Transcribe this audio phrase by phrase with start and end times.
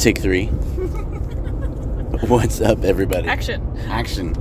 [0.00, 0.46] Take three.
[2.26, 3.28] What's up, everybody?
[3.28, 3.76] Action.
[3.88, 4.34] Action.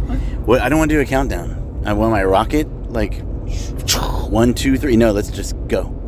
[0.46, 0.62] What?
[0.62, 1.84] I don't want to do a countdown.
[1.86, 3.22] I want my rocket like
[4.30, 4.96] one, two, three.
[4.96, 5.90] No, let's just go.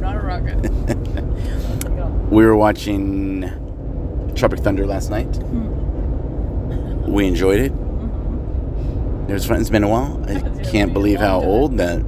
[0.00, 0.70] Not a rocket.
[2.30, 3.42] We were watching
[4.34, 5.36] Tropic Thunder last night.
[5.36, 7.12] Hmm.
[7.12, 7.72] We enjoyed it.
[7.72, 9.30] Mm-hmm.
[9.30, 9.60] It was fun.
[9.60, 10.24] It's been a while.
[10.28, 12.00] I can't believe how old that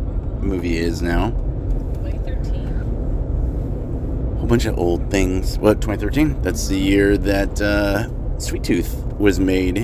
[0.43, 1.31] movie is now.
[2.03, 2.67] 2013.
[4.38, 5.59] whole bunch of old things.
[5.59, 6.41] What 2013?
[6.43, 9.79] That's the year that uh, Sweet Tooth was made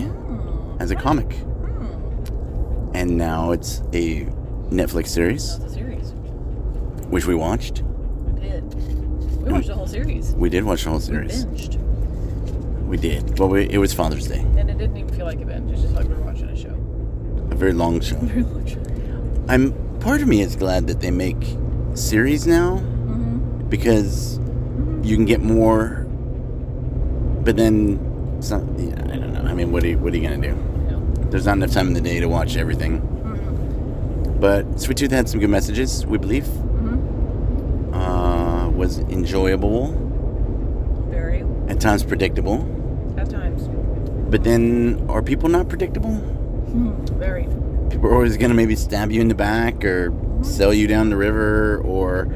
[0.81, 2.97] as a comic, Hmm.
[2.97, 4.25] and now it's a
[4.71, 6.13] Netflix series, That's a series.
[7.09, 7.83] which we watched.
[8.27, 8.75] We did.
[9.45, 10.33] We watched the whole series.
[10.35, 11.45] We did watch the whole We series.
[11.47, 11.79] binged.
[12.87, 13.39] We did.
[13.39, 15.71] Well, we, it was Father's Day, And it didn't even feel like a binge.
[15.73, 16.75] It's just like we were watching a show.
[17.51, 18.17] a very long show.
[18.21, 18.77] Very much.
[19.49, 21.43] I'm part of me is glad that they make
[21.95, 23.69] series now Mm-hmm.
[23.69, 24.39] because
[25.05, 26.07] you can get more.
[27.45, 27.99] But then,
[28.39, 29.43] it's not, yeah, I don't know.
[29.43, 30.57] I mean, what are you, what are you gonna do?
[31.31, 33.01] There's not enough time in the day to watch everything.
[33.01, 34.41] Mm-hmm.
[34.41, 36.45] But Sweet Tooth had some good messages, we believe.
[36.45, 37.95] Mm-hmm.
[37.95, 39.93] Uh, was enjoyable,
[41.11, 41.45] Very.
[41.69, 42.67] at times predictable.
[43.19, 43.69] At times.
[44.31, 46.11] But then, are people not predictable?
[46.11, 47.19] Mm-hmm.
[47.19, 47.47] Very.
[47.91, 51.11] People are always going to maybe stab you in the back or sell you down
[51.11, 52.27] the river, or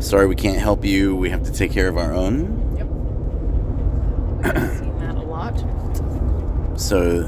[0.00, 1.14] I'm sorry, we can't help you.
[1.14, 2.74] We have to take care of our own.
[4.42, 4.56] Yep.
[4.56, 6.80] I've seen that a lot.
[6.80, 7.24] So,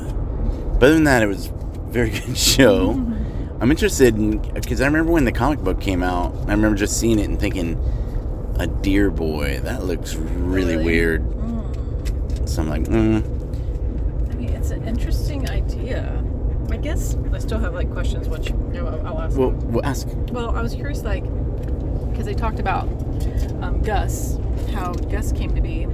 [0.81, 1.53] but other than that, it was a
[1.91, 2.93] very good show.
[3.61, 6.34] I'm interested in because I remember when the comic book came out.
[6.48, 7.78] I remember just seeing it and thinking,
[8.59, 10.84] "A deer boy, that looks really, Really?
[10.87, 12.48] weird." Mm.
[12.48, 16.25] So I'm like, mm, I mean, it's an interesting idea.
[16.70, 19.37] I guess I still have like questions, which you know, I'll ask.
[19.37, 21.25] "Well, we'll ask." Well, I was curious, like,
[22.23, 22.84] because they talked about
[23.62, 24.39] um, Gus,
[24.73, 25.87] how Gus came to be,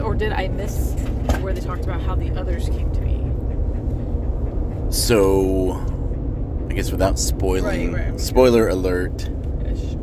[0.00, 0.94] or did I miss
[1.40, 3.20] where they talked about how the others came to be?
[4.90, 5.72] So,
[6.70, 8.20] I guess without spoiling, Right, right.
[8.20, 9.28] spoiler alert:
[9.66, 9.96] Ish.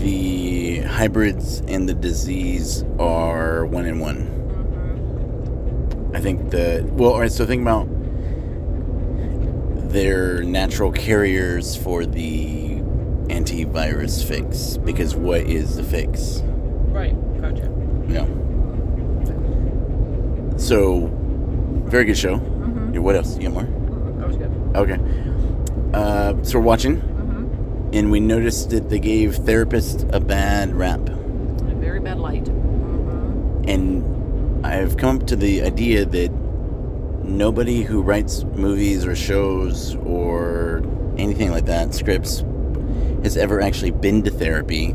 [0.00, 4.26] the hybrids and the disease are one in one.
[4.26, 6.16] Mm-hmm.
[6.16, 7.32] I think the well, all right.
[7.32, 7.88] So think about
[9.90, 12.79] their natural carriers for the
[13.44, 14.76] antivirus fix.
[14.76, 16.42] Because what is the fix?
[16.92, 17.14] Right.
[17.40, 17.68] Gotcha.
[17.68, 18.26] No.
[20.56, 21.10] So,
[21.86, 22.36] very good show.
[22.36, 22.94] Mm-hmm.
[22.94, 23.36] Yeah, What else?
[23.38, 23.64] You got more?
[24.18, 24.50] That was good.
[24.76, 24.98] Okay.
[25.94, 27.90] Uh, so we're watching, Mm-hmm.
[27.94, 31.00] and we noticed that they gave therapists a bad rap.
[31.08, 31.12] A
[31.74, 32.44] very bad light.
[32.44, 33.68] Mm-hmm.
[33.68, 36.30] And I've come up to the idea that
[37.24, 40.82] nobody who writes movies or shows or
[41.16, 42.42] anything like that, scripts,
[43.22, 44.94] has ever actually been to therapy.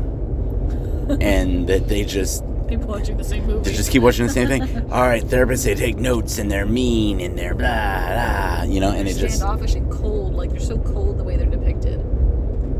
[1.20, 3.62] and that they just People watching the same movie.
[3.70, 4.62] they just keep watching the same thing.
[4.92, 7.66] All right, therapists they take notes and they're mean and they're blah
[8.08, 10.34] blah, you know, and they're it just standoffish and cold.
[10.34, 12.00] Like they're so cold the way they're depicted.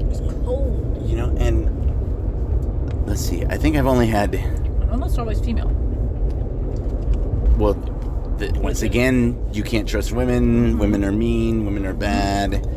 [0.09, 1.09] Just cold.
[1.09, 3.45] you know, and let's see.
[3.45, 5.69] I think I've only had And almost always female.
[7.59, 7.75] well
[8.39, 10.71] the, once again, you can't trust women.
[10.73, 10.78] Mm-hmm.
[10.78, 12.69] Women are mean, women are bad.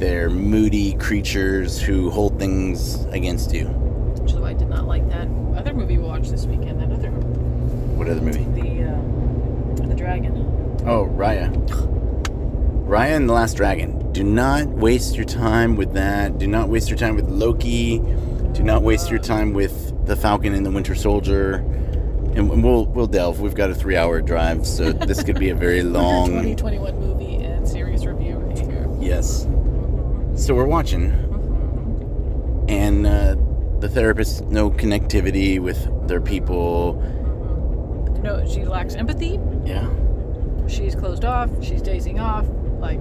[0.00, 3.66] They're moody creatures who hold things against you.
[3.66, 6.80] Which is why I did not like that other movie we watched this weekend.
[6.80, 8.44] That other, What other movie?
[8.44, 10.32] the uh, the dragon.
[10.86, 11.52] Oh, Raya.
[12.86, 14.10] Raya and the Last Dragon.
[14.12, 16.38] Do not waste your time with that.
[16.38, 17.98] Do not waste your time with Loki.
[17.98, 21.56] Do not waste your time with the Falcon and the Winter Soldier.
[22.34, 23.40] And we'll we'll delve.
[23.40, 26.28] We've got a three-hour drive, so this could be a very long.
[26.28, 28.88] 2021 movie and series review here.
[28.98, 29.46] Yes.
[30.40, 31.04] So we're watching,
[32.68, 33.36] and uh,
[33.80, 36.94] the therapist no connectivity with their people.
[38.22, 39.38] No, she lacks empathy.
[39.66, 39.88] Yeah.
[40.66, 41.50] She's closed off.
[41.62, 42.46] She's dazing off.
[42.78, 42.98] Like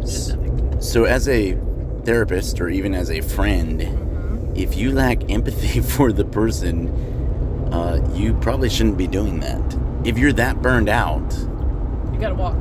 [0.00, 0.80] just nothing.
[0.80, 1.56] So as a
[2.04, 6.88] therapist, or even as a friend, if you lack empathy for the person,
[7.72, 9.78] uh, you probably shouldn't be doing that.
[10.04, 11.32] If you're that burned out,
[12.12, 12.56] You gotta walk.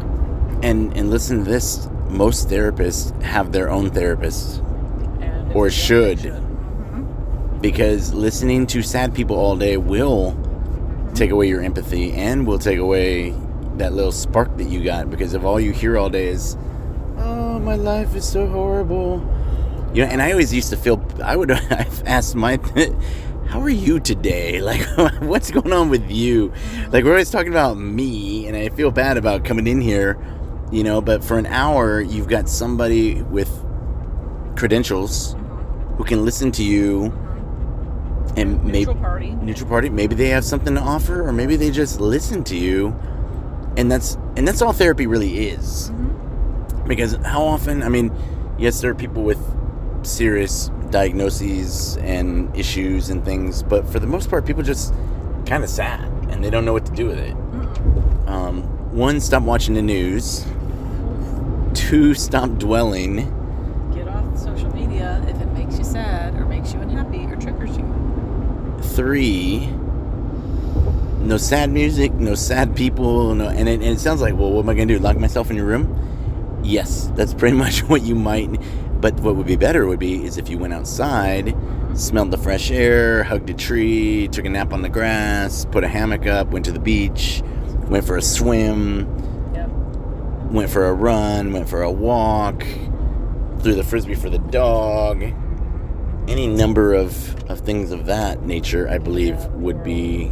[0.64, 4.62] and and listen to this, most therapists have their own therapist
[5.54, 6.22] Or you should.
[6.24, 10.36] don't, because listening to sad people all day will
[11.14, 13.34] take away your empathy and will take away
[13.78, 16.56] that little spark that you got because if all you hear all day is
[17.18, 19.20] oh my life is so horrible
[19.94, 22.60] you know and i always used to feel i would I've asked my
[23.48, 24.62] how are you today?
[24.70, 24.82] Like
[25.22, 26.54] what's going on with you?
[26.92, 30.18] Like we're always talking about me and i feel bad about coming in here
[30.72, 33.50] you know but for an hour you've got somebody with
[34.56, 35.36] credentials
[35.98, 37.06] who can listen to you
[38.38, 39.32] and maybe Neutral party.
[39.32, 42.96] neutral party maybe they have something to offer or maybe they just listen to you
[43.78, 46.88] and that's and that's all therapy really is Mhm.
[46.88, 48.12] because how often i mean
[48.58, 49.40] yes there are people with
[50.04, 54.94] serious diagnoses and issues and things but for the most part people just
[55.46, 58.28] kind of sad and they don't know what to do with it Mm-mm.
[58.30, 58.62] um,
[58.96, 60.46] one stop watching the news
[61.74, 63.16] two stop dwelling
[63.94, 67.78] Get off social media if it makes you sad or makes you unhappy or triggers
[67.78, 68.80] you.
[68.96, 69.68] three
[71.20, 74.64] no sad music no sad people no and it, and it sounds like well what
[74.64, 78.16] am i gonna do lock myself in your room yes that's pretty much what you
[78.16, 78.50] might
[79.00, 81.56] but what would be better would be is if you went outside
[81.94, 85.88] smelled the fresh air hugged a tree took a nap on the grass put a
[85.88, 87.44] hammock up went to the beach
[87.92, 89.06] went for a swim.
[90.52, 92.66] Went for a run went for a walk
[93.62, 95.24] threw the frisbee for the dog.
[96.28, 100.32] Any number of, of things of that nature i believe would be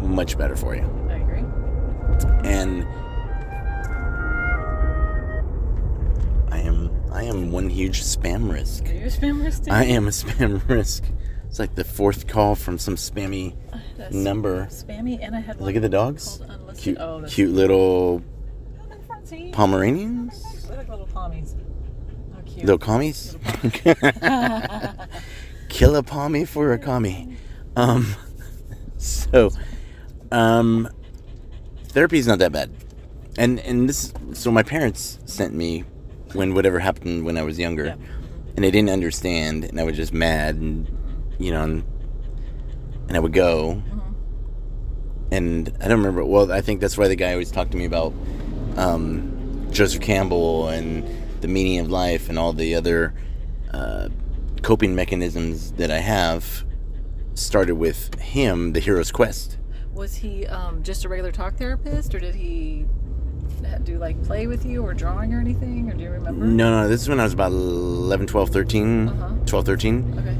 [0.00, 0.82] much better for you.
[1.08, 1.44] I agree.
[2.44, 2.86] and
[6.52, 8.86] i am i am one huge spam risk.
[8.86, 9.64] Are you a spam risk?
[9.70, 11.04] i am a spam risk.
[11.46, 13.54] It's like the fourth call from some spammy
[13.96, 14.66] That's number.
[14.66, 16.42] Spammy, and I had look at the dogs.
[16.76, 18.33] cute oh, cute little Come in front,
[19.24, 19.50] see?
[19.52, 21.54] pomeranians They're like little pommies.
[22.34, 22.66] How cute.
[22.66, 23.36] little commies
[25.68, 27.36] kill a pommy for a commie
[27.76, 28.14] um
[28.96, 29.50] so
[30.30, 30.88] um
[31.88, 32.70] therapy's not that bad
[33.38, 35.80] and and this so my parents sent me
[36.34, 37.96] when whatever happened when i was younger Yeah.
[38.56, 40.88] and i didn't understand and i was just mad and
[41.38, 41.84] you know and,
[43.08, 44.14] and i would go Mhm.
[45.32, 47.84] and i don't remember well i think that's why the guy always talked to me
[47.86, 48.12] about
[48.76, 51.06] um, joseph campbell and
[51.40, 53.14] the meaning of life and all the other
[53.72, 54.08] uh,
[54.62, 56.64] coping mechanisms that i have
[57.34, 59.58] started with him the hero's quest
[59.92, 62.86] Was he um, just a regular talk therapist, or did he
[63.84, 66.44] do like play with you, or drawing, or anything, or do you remember?
[66.46, 69.34] no no this is when i was about 11 12 13 Uh-huh.
[69.46, 70.36] 12 13 Okay,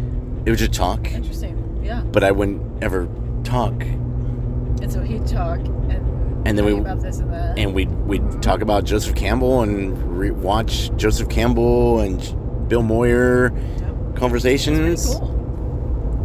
[0.47, 1.83] it was just talk interesting.
[1.85, 2.01] Yeah.
[2.03, 3.09] but i wouldn't ever
[3.43, 7.59] talk And so he'd talk and And then we- this and that.
[7.59, 12.21] and we'd, we'd talk about joseph campbell and re- watch joseph campbell and
[12.69, 13.51] bill moyer
[13.81, 14.17] Yep.
[14.17, 15.29] conversations That's cool.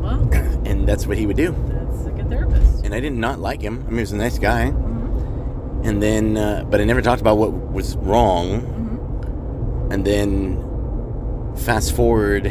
[0.02, 0.30] Wow,
[0.66, 2.84] and that's what he would do that's a good therapist.
[2.86, 5.86] and i did not like him i mean he was a nice guy Mhm.
[5.88, 9.94] and then uh, but i never talked about what was wrong Mhm.
[9.94, 10.58] and then
[11.56, 12.48] fast forward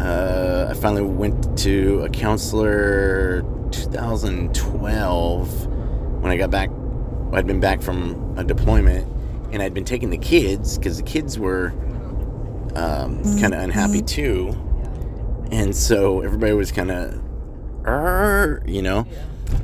[0.00, 5.68] uh, i finally went to a counselor 2012
[6.20, 6.70] when i got back
[7.32, 9.06] i'd been back from a deployment
[9.52, 11.72] and i'd been taking the kids because the kids were
[12.76, 14.48] um, kind of unhappy too
[15.50, 17.14] and so everybody was kind of
[18.68, 19.06] you know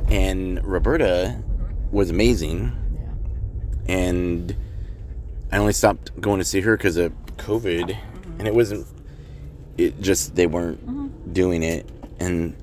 [0.09, 1.41] and roberta
[1.91, 2.71] was amazing
[3.87, 4.55] and
[5.49, 7.95] I only stopped going to see her because of COVID,
[8.37, 8.85] and it wasn't.
[9.77, 11.09] It just they weren't Mhm.
[11.33, 11.89] doing it,
[12.19, 12.53] and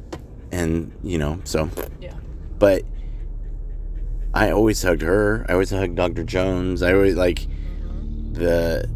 [0.52, 1.70] and you know so.
[1.99, 2.12] Yeah.
[2.58, 2.82] But
[4.34, 5.46] I always hugged her.
[5.48, 6.25] I always hugged Dr.
[6.25, 6.82] Jones.
[6.82, 7.46] I always like
[8.32, 8.88] the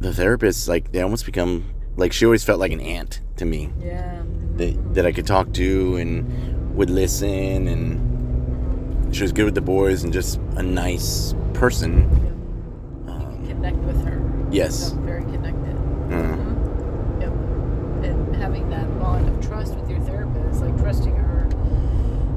[0.00, 0.68] the therapists.
[0.68, 4.22] Like they almost become like she always felt like an aunt to me Yeah.
[4.56, 8.10] that that I could talk to and would listen and.
[9.14, 12.02] She was good with the boys and just a nice person.
[13.06, 14.20] Um, Connect with her.
[14.50, 14.90] Yes.
[14.90, 15.76] Very connected.
[16.10, 16.36] uh,
[17.20, 17.32] Yep.
[18.10, 21.48] And having that bond of trust with your therapist, like trusting her,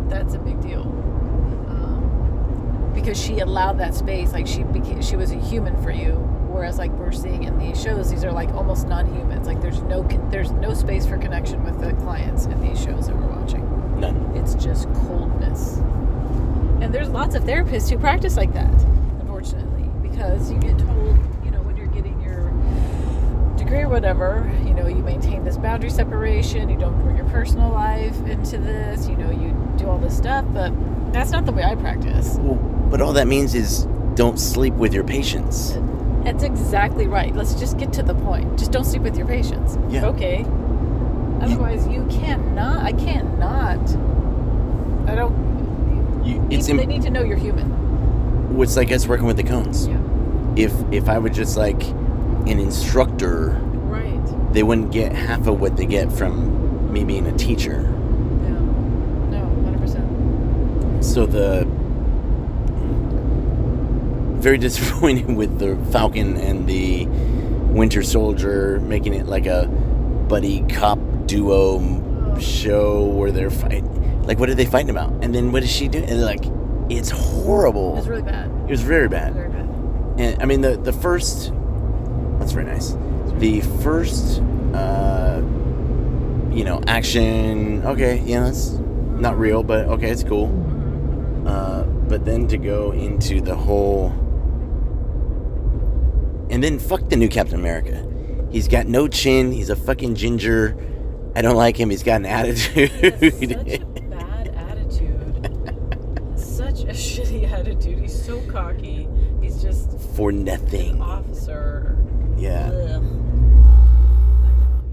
[0.08, 0.84] that's a big deal.
[2.98, 6.14] Because she allowed that space, like she became, she was a human for you.
[6.50, 9.46] Whereas, like we're seeing in these shows, these are like almost non-humans.
[9.46, 10.02] Like there's no
[10.32, 13.62] there's no space for connection with the clients in these shows that we're watching.
[14.00, 14.18] none.
[14.36, 15.78] It's just coldness.
[16.82, 18.72] And there's lots of therapists who practice like that,
[19.20, 22.50] unfortunately, because you get told, you know, when you're getting your
[23.58, 27.70] degree or whatever, you know, you maintain this boundary separation, you don't bring your personal
[27.72, 30.72] life into this, you know, you do all this stuff, but
[31.14, 32.38] that's not the way I practice.
[32.40, 32.58] Well,
[32.90, 35.78] but all that means is don't sleep with your patients.
[36.24, 37.34] That's exactly right.
[37.36, 38.58] Let's just get to the point.
[38.60, 39.78] Just don't sleep with your patients.
[39.90, 40.08] Yeah.
[40.08, 40.46] Okay.
[41.42, 43.80] Otherwise, you cannot, I cannot,
[45.10, 47.72] I don't, You, it's people, they need to know you're human.
[48.60, 49.88] it's like us working with the cones.
[49.88, 50.00] Yeah.
[50.56, 53.52] If if I were just like an instructor,
[53.86, 54.54] Right.
[54.54, 57.82] they wouldn't get half of what they get from me being a teacher.
[58.44, 58.50] Yeah.
[59.30, 61.04] No, 100%.
[61.04, 61.68] So the
[64.38, 67.06] very disappointed with the Falcon and the
[67.74, 69.68] Winter Soldier making it like a
[70.28, 74.24] buddy cop duo show where they're fighting.
[74.24, 75.12] Like, what are they fighting about?
[75.24, 76.06] And then what is she doing?
[76.06, 76.44] And like,
[76.90, 77.94] it's horrible.
[77.94, 78.50] It was really bad.
[78.50, 79.34] It was very bad.
[79.34, 79.68] Very bad.
[80.18, 81.52] And I mean, the the first.
[82.40, 82.96] That's very nice.
[83.40, 84.42] The first,
[84.74, 85.42] uh,
[86.52, 87.86] you know, action.
[87.86, 88.72] Okay, yeah, that's
[89.20, 90.48] not real, but okay, it's cool.
[91.46, 94.10] Uh, but then to go into the whole,
[96.58, 98.04] and then fuck the new Captain America.
[98.52, 99.52] He's got no chin.
[99.52, 100.76] He's a fucking ginger.
[101.36, 101.92] I don't like him.
[101.92, 102.90] He's got an attitude.
[102.90, 105.52] Such a bad attitude.
[106.36, 108.00] Such a shitty attitude.
[108.00, 109.08] He's so cocky.
[109.40, 111.00] He's just For nothing.
[111.00, 111.96] officer.
[112.40, 112.72] Yeah.
[112.72, 112.80] Know,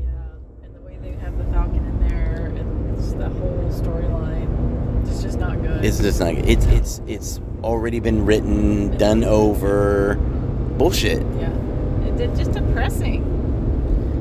[0.03, 0.65] yeah.
[0.67, 5.23] And the way they have the Falcon in there, and just that whole storyline, it's
[5.23, 5.83] just not good.
[5.83, 6.35] It's just not.
[6.35, 10.21] It's it's it's already been written, done over.
[10.79, 11.23] Bullshit.
[11.39, 11.51] yeah.
[12.17, 13.23] It's just depressing.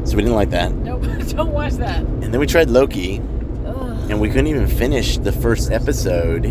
[0.06, 0.72] So we didn't like that.
[0.74, 2.00] Nope, don't watch that.
[2.00, 3.20] And then we tried Loki,
[3.66, 4.10] Ugh.
[4.12, 6.42] and we couldn't even finish the first episode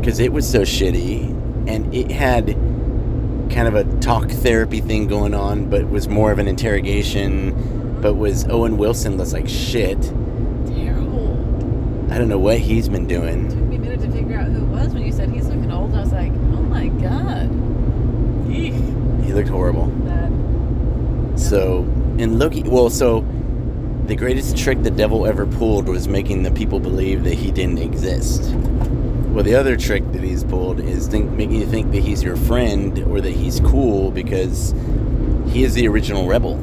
[0.00, 1.28] because it was so shitty,
[1.68, 2.46] and it had
[3.50, 8.00] kind of a talk therapy thing going on, but was more of an interrogation.
[8.00, 10.00] But was Owen Wilson was like shit.
[10.66, 11.32] Terrible.
[12.12, 13.48] I don't know what he's been doing.
[13.48, 15.70] took me a minute to figure out who it was when you said he's looking
[15.72, 15.94] old.
[15.94, 17.50] I was like, oh my god.
[18.50, 18.74] Eek.
[19.34, 19.88] He looked horrible.
[21.36, 21.80] So
[22.18, 23.26] in Loki, well, so
[24.06, 27.80] the greatest trick the devil ever pulled was making the people believe that he didn't
[27.80, 28.54] exist.
[29.32, 32.36] Well, the other trick that he's pulled is think, making you think that he's your
[32.36, 34.72] friend or that he's cool because
[35.48, 36.54] he is the original rebel,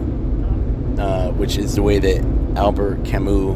[0.98, 2.24] uh, which is the way that
[2.56, 3.54] Albert Camus'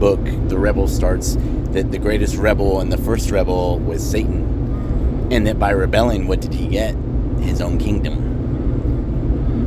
[0.00, 1.36] book, The Rebel, starts.
[1.70, 6.40] That the greatest rebel and the first rebel was Satan, and that by rebelling, what
[6.40, 6.96] did he get?
[7.38, 8.25] His own kingdom.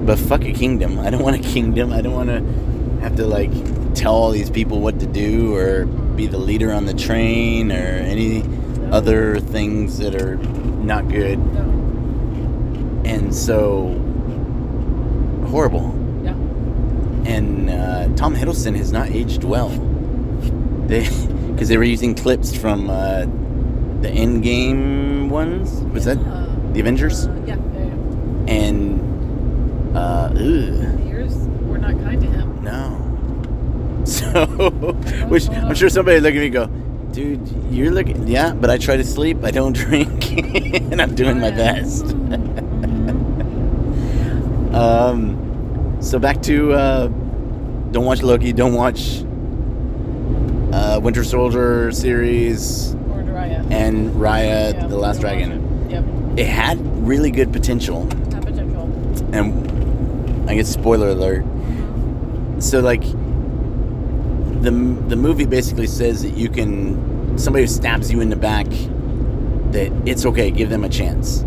[0.09, 0.97] But fuck a kingdom.
[0.97, 1.93] I don't want a kingdom.
[1.93, 2.41] I don't want to
[3.03, 3.51] have to like
[3.93, 7.75] tell all these people what to do or be the leader on the train or
[7.75, 8.43] any
[8.91, 11.37] other things that are not good.
[11.53, 11.61] No.
[13.05, 13.89] And so
[15.45, 15.93] horrible.
[16.23, 16.31] Yeah.
[17.31, 19.69] And uh, Tom Hiddleston has not aged well.
[20.87, 21.01] They
[21.51, 23.25] because they were using clips from uh,
[24.01, 25.83] the Endgame ones.
[25.93, 26.17] Was that
[26.73, 27.27] the Avengers?
[27.27, 27.57] uh, yeah.
[28.47, 28.98] And
[29.99, 30.31] uh,
[31.05, 31.33] years
[31.67, 32.63] were not kind to him.
[32.63, 33.05] No.
[34.05, 34.45] So,
[35.29, 36.65] which I'm sure somebody look at me and go,
[37.13, 40.31] dude, you're looking, yeah, but I try to sleep, I don't drink,
[40.91, 42.05] and I'm doing my best.
[44.73, 47.07] um, so back to, uh,
[47.91, 49.23] don't watch Loki, don't watch
[50.73, 53.69] uh, Winter Soldier series Or Raya.
[53.71, 55.85] and Raya, Yeah, The Last don't watch Dragon.
[55.87, 55.91] it.
[55.91, 56.39] Yep.
[56.39, 58.83] It had really good potential, potential.
[59.33, 59.68] and
[60.49, 61.45] I guess spoiler alert.
[62.57, 63.03] So like
[64.61, 64.71] the
[65.07, 68.65] the movie basically says that you can somebody who stabs you in the back
[69.71, 71.41] that it's okay, give them a chance.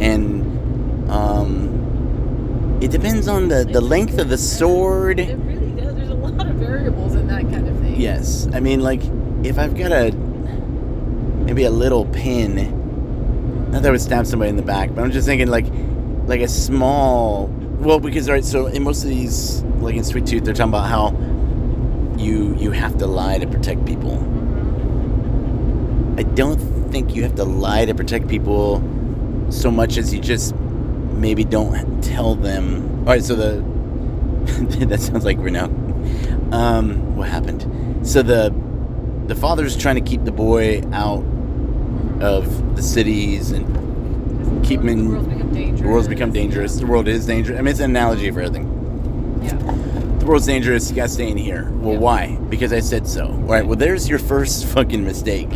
[0.00, 5.18] And um it depends on the the length of the sword.
[5.18, 5.96] It really does.
[5.96, 8.00] There's a lot of variables in that kind of thing.
[8.00, 8.48] Yes.
[8.54, 9.02] I mean like
[9.42, 12.78] if I've got a maybe a little pin
[13.72, 15.66] not that I would stab somebody in the back, but I'm just thinking like
[16.26, 17.48] like a small
[17.80, 20.88] well because right so in most of these like in Sweet Tooth they're talking about
[20.88, 21.10] how
[22.20, 24.18] you you have to lie to protect people.
[26.18, 26.58] I don't
[26.90, 28.82] think you have to lie to protect people
[29.48, 33.00] so much as you just maybe don't tell them.
[33.00, 33.64] All right, so the
[34.86, 35.66] that sounds like we're now.
[36.52, 38.06] Um, what happened?
[38.06, 38.54] So the
[39.26, 41.24] the father's trying to keep the boy out
[42.20, 43.66] of the cities and
[44.62, 45.08] keep in.
[45.08, 45.80] The world's become dangerous.
[45.80, 46.76] The world's become dangerous.
[46.76, 47.58] The world is dangerous.
[47.58, 49.40] I mean, it's an analogy for everything.
[49.42, 49.54] Yeah.
[50.18, 50.90] The world's dangerous.
[50.90, 51.70] You gotta stay in here.
[51.80, 51.98] Well, Yeah.
[52.00, 52.38] why?
[52.48, 53.26] Because I said so.
[53.26, 53.66] All right.
[53.66, 55.48] Well, there's your first fucking mistake.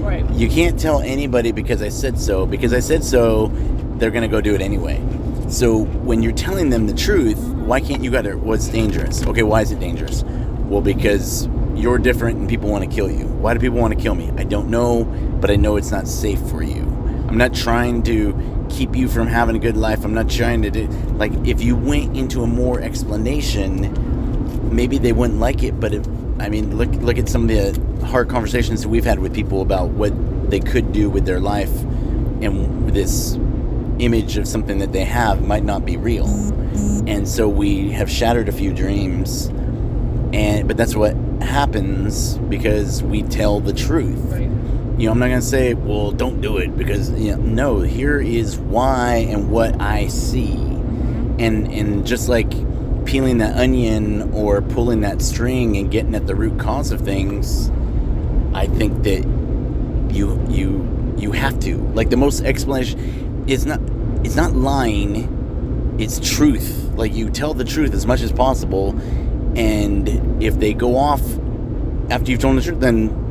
[0.00, 0.28] Right.
[0.32, 2.44] You can't tell anybody because I said so.
[2.46, 3.50] Because I said so,
[3.98, 5.00] they're gonna go do it anyway.
[5.48, 9.24] So when you're telling them the truth, why can't you go to what's dangerous?
[9.26, 10.24] Okay, why is it dangerous?
[10.68, 13.26] Well, because you're different and people want to kill you.
[13.26, 14.30] Why do people want to kill me?
[14.36, 15.04] I don't know,
[15.40, 16.80] but I know it's not safe for you.
[17.28, 18.31] I'm not trying to
[18.72, 20.04] keep you from having a good life.
[20.04, 23.92] I'm not trying to do like if you went into a more explanation,
[24.74, 26.06] maybe they wouldn't like it, but if,
[26.40, 29.60] I mean, look look at some of the hard conversations that we've had with people
[29.62, 30.12] about what
[30.50, 31.72] they could do with their life,
[32.42, 33.34] and this
[33.98, 36.26] image of something that they have might not be real,
[37.06, 39.46] and so we have shattered a few dreams,
[40.32, 44.18] and but that's what happens because we tell the truth.
[44.32, 44.50] Right.
[45.02, 47.80] You know, I'm not gonna say, well, don't do it because you know, no.
[47.80, 52.48] Here is why and what I see, and and just like
[53.04, 57.68] peeling that onion or pulling that string and getting at the root cause of things,
[58.54, 59.24] I think that
[60.14, 61.78] you you you have to.
[61.94, 63.80] Like the most explanation is not
[64.22, 66.92] it's not lying, it's truth.
[66.94, 68.90] Like you tell the truth as much as possible
[69.56, 71.22] and if they go off
[72.08, 73.21] after you've told the truth then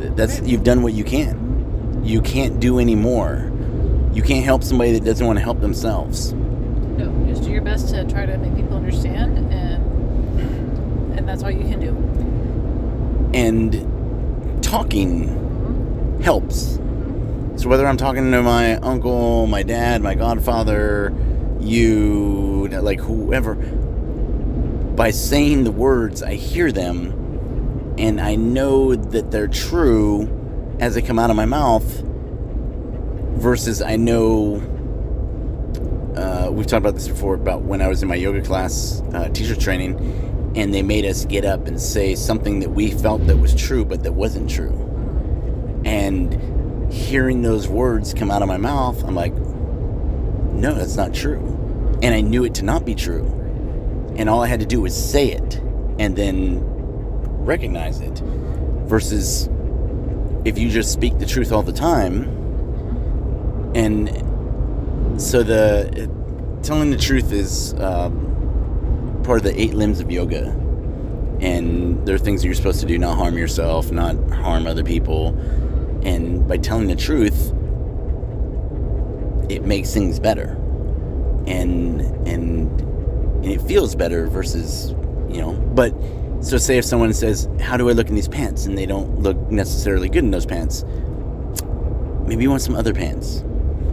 [0.00, 2.02] that's you've done what you can.
[2.04, 3.52] You can't do any more.
[4.12, 6.32] You can't help somebody that doesn't want to help themselves.
[6.32, 11.50] No, just do your best to try to make people understand, and and that's all
[11.50, 11.90] you can do.
[13.38, 16.22] And talking mm-hmm.
[16.22, 16.72] helps.
[16.72, 17.58] Mm-hmm.
[17.58, 21.14] So whether I'm talking to my uncle, my dad, my godfather,
[21.60, 27.12] you, like whoever, by saying the words, I hear them,
[28.00, 30.26] and I know that they're true
[30.80, 31.84] as they come out of my mouth.
[33.34, 34.56] Versus, I know
[36.16, 39.28] uh, we've talked about this before about when I was in my yoga class, uh,
[39.28, 39.98] teacher training,
[40.56, 43.84] and they made us get up and say something that we felt that was true,
[43.84, 44.72] but that wasn't true.
[45.84, 51.38] And hearing those words come out of my mouth, I'm like, no, that's not true.
[52.02, 53.26] And I knew it to not be true.
[54.16, 55.56] And all I had to do was say it
[55.98, 56.79] and then
[57.50, 58.16] recognize it.
[58.86, 59.48] Versus
[60.44, 62.24] if you just speak the truth all the time,
[63.74, 64.08] and
[65.20, 66.08] so the
[66.62, 70.56] telling the truth is um, part of the eight limbs of yoga
[71.40, 74.84] and there are things that you're supposed to do not harm yourself not harm other
[74.84, 75.28] people
[76.02, 77.52] and by telling the truth
[79.50, 80.50] it makes things better
[81.46, 82.80] and and,
[83.42, 84.90] and it feels better versus
[85.30, 85.92] you know but
[86.40, 89.20] so say if someone says how do i look in these pants and they don't
[89.20, 90.84] look necessarily good in those pants
[92.26, 93.42] maybe you want some other pants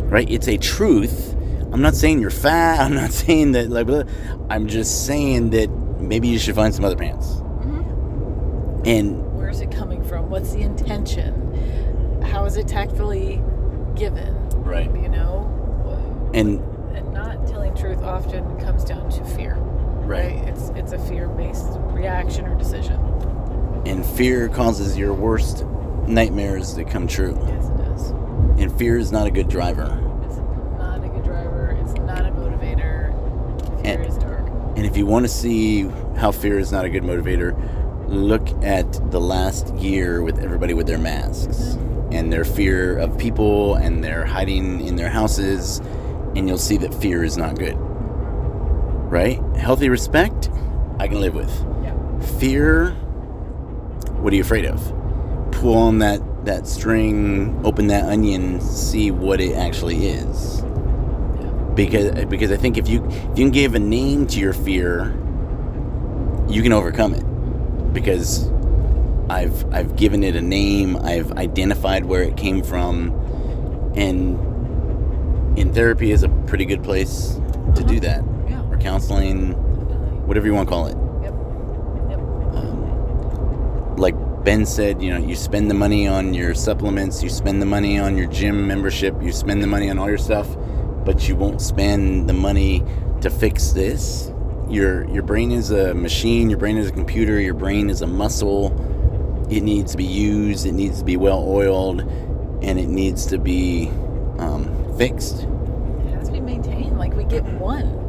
[0.10, 1.36] right it's a truth
[1.74, 4.04] i'm not saying you're fat i'm not saying that like blah.
[4.50, 8.82] i'm just saying that maybe you should find some other pants mm-hmm.
[8.86, 10.30] and Where's it coming from?
[10.30, 12.22] What's the intention?
[12.22, 13.42] How is it tactfully
[13.96, 14.36] given?
[14.52, 16.60] right You know, and
[16.94, 19.56] and not telling truth often comes down to fear.
[20.08, 20.36] Right.
[20.48, 22.96] It's it's a fear-based reaction or decision.
[23.86, 25.66] and fear causes your worst
[26.08, 28.10] nightmares to come true Yes, it does.
[28.62, 29.84] and fear is not a good driver
[30.26, 30.38] It's
[30.78, 31.78] not a good driver.
[31.82, 33.12] It's not a motivator.
[33.84, 34.46] Fear And- is dark.
[34.78, 37.56] And if you want to see how fear is not a good motivator,
[38.08, 42.14] look at the last year with everybody with their masks mm-hmm.
[42.14, 45.80] and their fear of people and their hiding in their houses,
[46.36, 47.78] and you'll see that fear is not good.
[49.10, 49.40] Right?
[49.56, 50.50] Healthy respect,
[51.00, 51.52] I can live with.
[51.84, 52.20] Yeah.
[52.40, 52.92] Fear,
[54.20, 54.82] what are you afraid of?
[55.52, 60.64] Pull on that, that string, open that onion, see what it actually is
[61.78, 65.14] because because I think if you if you can give a name to your fear,
[66.50, 67.24] you can overcome it.
[67.94, 68.50] Because
[69.30, 73.12] I've I've given it a name, I've identified where it came from,
[73.96, 74.38] and
[75.58, 77.40] in therapy is a pretty good place
[77.76, 78.00] to do uh-huh.
[78.00, 78.37] that.
[78.78, 79.54] Or counseling,
[80.28, 80.96] whatever you want to call it.
[81.24, 81.34] Yep.
[82.10, 82.20] Yep.
[82.56, 87.62] Um, like Ben said, you know, you spend the money on your supplements, you spend
[87.62, 90.48] the money on your gym membership, you spend the money on all your stuff,
[91.06, 92.84] but you won't spend the money
[93.22, 94.32] to fix this.
[94.70, 98.08] Your your brain is a machine, your brain is a computer, your brain is a
[98.08, 98.74] muscle.
[99.50, 102.02] It needs to be used, it needs to be well oiled,
[102.62, 103.88] and it needs to be
[104.40, 105.44] um, fixed.
[105.44, 106.98] It has to be maintained.
[106.98, 108.07] Like we get one.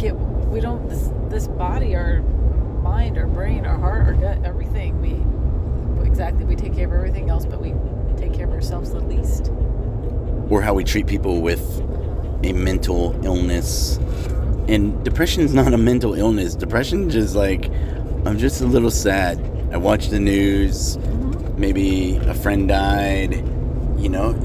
[0.00, 5.00] We don't this this body, our mind, our brain, our heart, our gut, everything.
[5.00, 7.74] We exactly we take care of everything else, but we
[8.16, 9.50] take care of ourselves the least.
[10.50, 11.80] Or how we treat people with
[12.44, 13.96] a mental illness.
[14.68, 16.54] And depression is not a mental illness.
[16.54, 17.68] Depression is like,
[18.24, 19.38] I'm just a little sad.
[19.72, 20.96] I watch the news.
[21.56, 23.34] Maybe a friend died.
[23.98, 24.36] You know,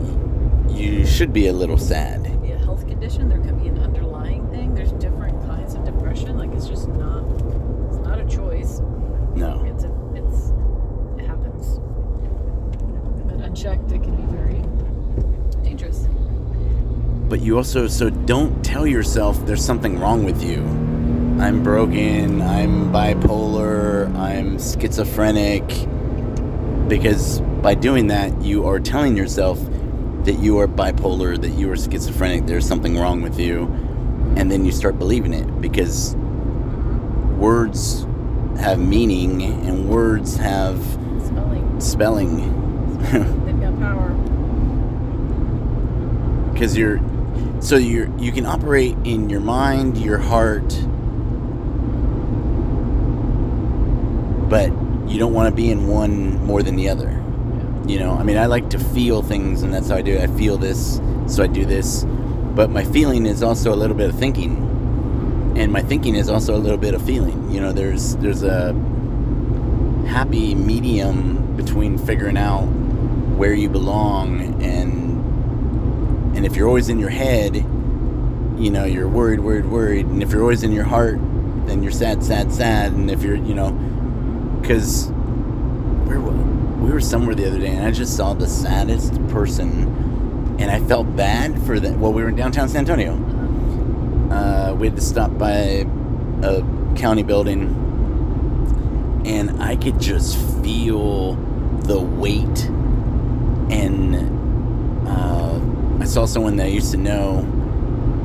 [0.69, 2.23] you should be a little sad.
[2.41, 3.29] Be a health condition.
[3.29, 4.73] There could be an underlying thing.
[4.73, 6.37] There's different kinds of depression.
[6.37, 7.23] Like it's just not.
[7.87, 8.79] It's not a choice.
[9.35, 9.63] No.
[9.65, 9.91] It's a.
[10.15, 10.51] It's.
[11.19, 11.79] It happens.
[13.27, 14.61] But unchecked, it can be very
[15.63, 16.07] dangerous.
[17.29, 20.61] But you also, so don't tell yourself there's something wrong with you.
[21.41, 25.67] I'm broken, I'm bipolar, I'm schizophrenic.
[26.87, 29.59] Because by doing that, you are telling yourself
[30.23, 33.63] that you are bipolar, that you are schizophrenic, there's something wrong with you.
[34.37, 36.15] And then you start believing it because
[37.37, 38.07] words
[38.57, 41.81] have meaning and words have Smelling.
[41.81, 42.97] spelling.
[43.45, 44.09] They've got power.
[46.53, 46.99] because you're
[47.63, 50.69] so you're you can operate in your mind your heart
[54.53, 54.71] but
[55.07, 57.09] you don't want to be in one more than the other.
[57.87, 60.29] You know, I mean, I like to feel things, and that's how I do it.
[60.29, 62.05] I feel this, so I do this.
[62.55, 66.55] But my feeling is also a little bit of thinking, and my thinking is also
[66.55, 67.49] a little bit of feeling.
[67.49, 68.73] You know, there's there's a
[70.07, 72.65] happy medium between figuring out
[73.37, 74.92] where you belong and
[76.43, 80.33] and if you're always in your head, you know, you're worried, worried, worried, and if
[80.33, 81.17] you're always in your heart,
[81.67, 83.71] then you're sad, sad, sad, and if you're, you know,
[84.61, 85.07] because
[86.03, 86.33] where were
[86.83, 90.81] we were somewhere the other day, and I just saw the saddest person, and I
[90.81, 92.01] felt bad for them.
[92.01, 93.13] Well, we were in downtown San Antonio.
[94.29, 95.87] Uh, we had to stop by
[96.43, 96.61] a
[96.97, 97.69] county building,
[99.25, 101.35] and I could just feel
[101.83, 102.65] the weight.
[103.71, 105.42] And uh,
[106.03, 107.49] I saw someone that I used to know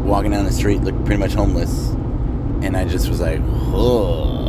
[0.05, 1.91] walking down the street, looked pretty much homeless,
[2.61, 3.41] and I just was like,
[3.73, 4.49] "Ugh."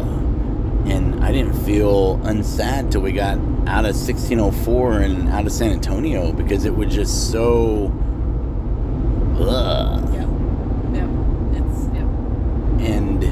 [0.87, 3.37] And I didn't feel unsad till we got
[3.67, 7.93] out of 1604 and out of San Antonio because it was just so.
[9.39, 10.09] Ugh.
[10.11, 10.27] Yeah.
[10.95, 11.59] Yeah.
[11.59, 12.95] It's yeah.
[12.95, 13.23] and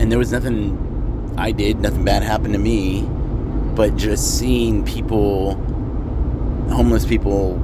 [0.00, 3.02] and there was nothing I did, nothing bad happened to me,
[3.74, 5.54] but just seeing people,
[6.70, 7.60] homeless people,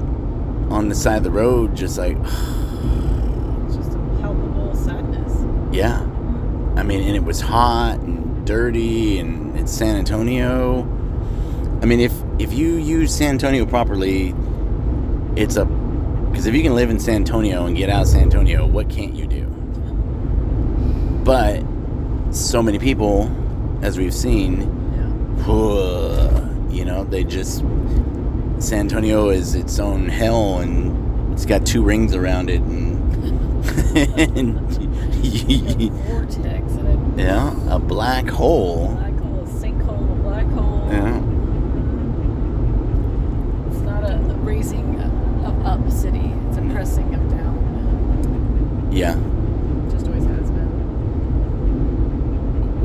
[0.70, 2.20] on the side of the road, just like,
[3.72, 5.44] just a palpable sadness.
[5.72, 6.00] yeah.
[6.76, 10.83] I mean, and it was hot and dirty, and it's San Antonio.
[11.83, 14.35] I mean, if if you use San Antonio properly,
[15.37, 18.22] it's a because if you can live in San Antonio and get out of San
[18.24, 19.44] Antonio, what can't you do?
[21.24, 21.62] But
[22.31, 23.31] so many people,
[23.83, 24.61] as we've seen,
[25.46, 26.68] Yeah.
[26.70, 27.62] you know, they just
[28.59, 32.97] San Antonio is its own hell, and it's got two rings around it, and,
[34.38, 34.59] and
[36.07, 38.95] Vortex and a yeah, a black hole.
[38.95, 40.88] black hole, a sinkhole, a black hole.
[40.90, 41.19] Yeah,
[43.71, 45.01] It's not a raising
[45.45, 46.33] of up city.
[46.49, 46.73] It's a mm.
[46.73, 48.88] pressing of down.
[48.90, 49.16] yeah.
[49.19, 50.71] It just always has been.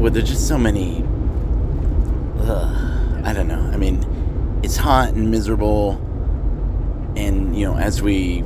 [0.01, 1.05] Well, there's just so many.
[2.39, 3.69] Ugh, I don't know.
[3.71, 4.03] I mean,
[4.63, 5.93] it's hot and miserable,
[7.15, 8.43] and you know, as we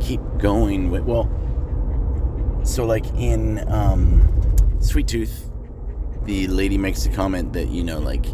[0.00, 1.28] keep going, with, well,
[2.64, 4.22] so like in um,
[4.80, 5.50] Sweet Tooth,
[6.24, 8.26] the lady makes a comment that you know, like,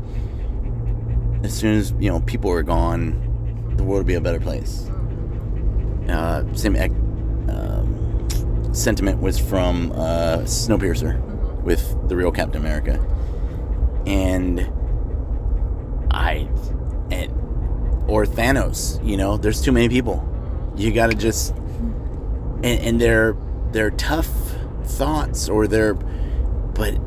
[1.42, 3.12] as soon as you know people are gone,
[3.76, 4.90] the world will be a better place.
[6.08, 6.90] Uh, same ec-
[7.48, 8.28] um,
[8.72, 11.22] sentiment was from uh, Snowpiercer
[11.62, 12.98] with the real Captain America,
[14.06, 14.70] and
[16.18, 16.48] I
[17.10, 17.32] and
[18.08, 19.04] or Thanos.
[19.06, 20.24] You know, there's too many people.
[20.76, 21.54] You got to just
[22.62, 23.36] and, and they're
[23.70, 24.28] they're tough
[24.84, 26.98] thoughts or they're, but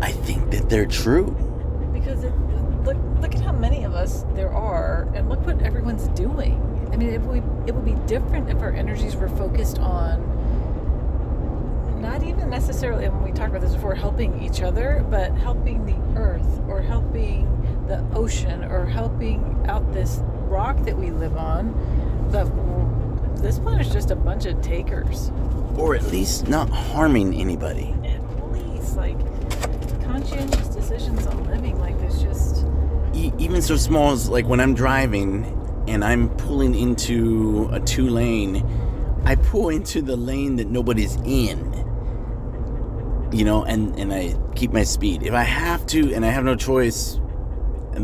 [0.00, 1.34] I think that they're true.
[1.92, 2.32] Because it,
[2.84, 6.62] look, look at how many of us there are, and look what everyone's doing.
[6.92, 10.34] I mean, it would it would be different if our energies were focused on
[12.00, 13.06] not even necessarily.
[13.06, 17.55] And we talked about this before, helping each other, but helping the earth, or helping
[17.86, 21.72] the ocean, or helping out this rock that we live on.
[22.30, 22.46] But
[23.42, 25.30] this is just a bunch of takers.
[25.76, 27.94] Or at least not harming anybody.
[28.04, 29.18] At least, like
[30.02, 31.78] conscientious decisions on living.
[31.78, 32.66] Like there's just.
[33.14, 35.44] E- even so small as like when I'm driving
[35.86, 38.64] and I'm pulling into a two lane,
[39.24, 41.72] I pull into the lane that nobody's in.
[43.32, 45.22] You know, and and I keep my speed.
[45.22, 47.20] If I have to and I have no choice,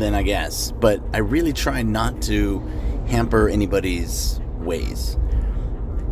[0.01, 0.71] then I guess.
[0.71, 2.59] But I really try not to
[3.07, 5.17] hamper anybody's ways.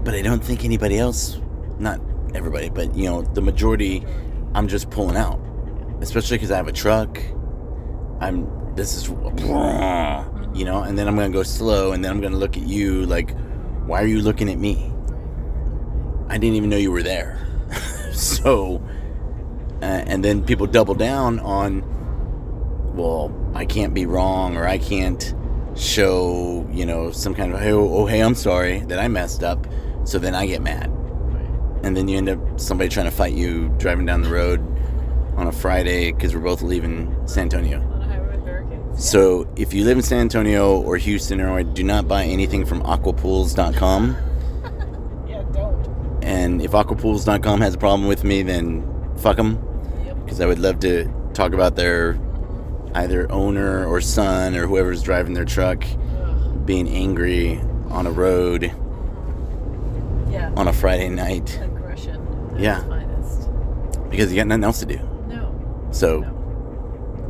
[0.04, 1.40] But I don't think anybody else,
[1.80, 2.02] not
[2.34, 4.06] everybody, but you know, the majority,
[4.54, 5.40] I'm just pulling out.
[6.02, 7.22] Especially because I have a truck.
[8.20, 9.10] I'm this is
[10.54, 13.06] you know and then i'm gonna go slow and then i'm gonna look at you
[13.06, 13.36] like
[13.86, 14.92] why are you looking at me
[16.30, 17.38] i didn't even know you were there
[18.14, 18.82] so
[19.82, 21.82] uh, and then people double down on
[22.94, 25.34] well i can't be wrong or i can't
[25.76, 29.44] show you know some kind of hey, oh, oh hey i'm sorry that i messed
[29.44, 29.66] up
[30.04, 30.88] so then i get mad
[31.84, 34.60] and then you end up somebody trying to fight you driving down the road
[35.36, 38.42] on a friday because we're both leaving san antonio on a highway with
[38.98, 42.82] so if you live in San Antonio or Houston, Illinois, do not buy anything from
[42.84, 44.18] aquapools.com.
[45.28, 46.24] Yeah, don't.
[46.24, 48.86] And if aquapools.com has a problem with me, then
[49.18, 49.54] fuck them.
[50.06, 50.18] Yep.
[50.24, 52.20] Because I would love to talk about their
[52.94, 55.84] either owner or son or whoever's driving their truck
[56.66, 58.72] being angry on a road
[60.30, 60.52] Yeah.
[60.56, 62.56] on a Friday night Aggression.
[62.58, 62.82] Yeah.
[62.88, 63.50] finest.
[64.10, 65.00] because you got nothing else to do.
[65.28, 65.88] No.
[65.92, 66.20] So,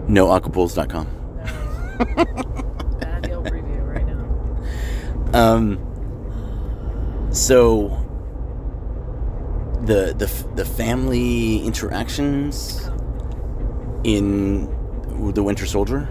[0.07, 0.25] No.
[0.27, 1.07] noacapults.com.
[1.37, 2.15] No.
[2.99, 5.39] Bad Yelp review right now.
[5.39, 5.79] Um,
[7.31, 7.97] so
[9.83, 12.89] the the the family interactions
[14.03, 14.67] in
[15.29, 16.07] the Winter Soldier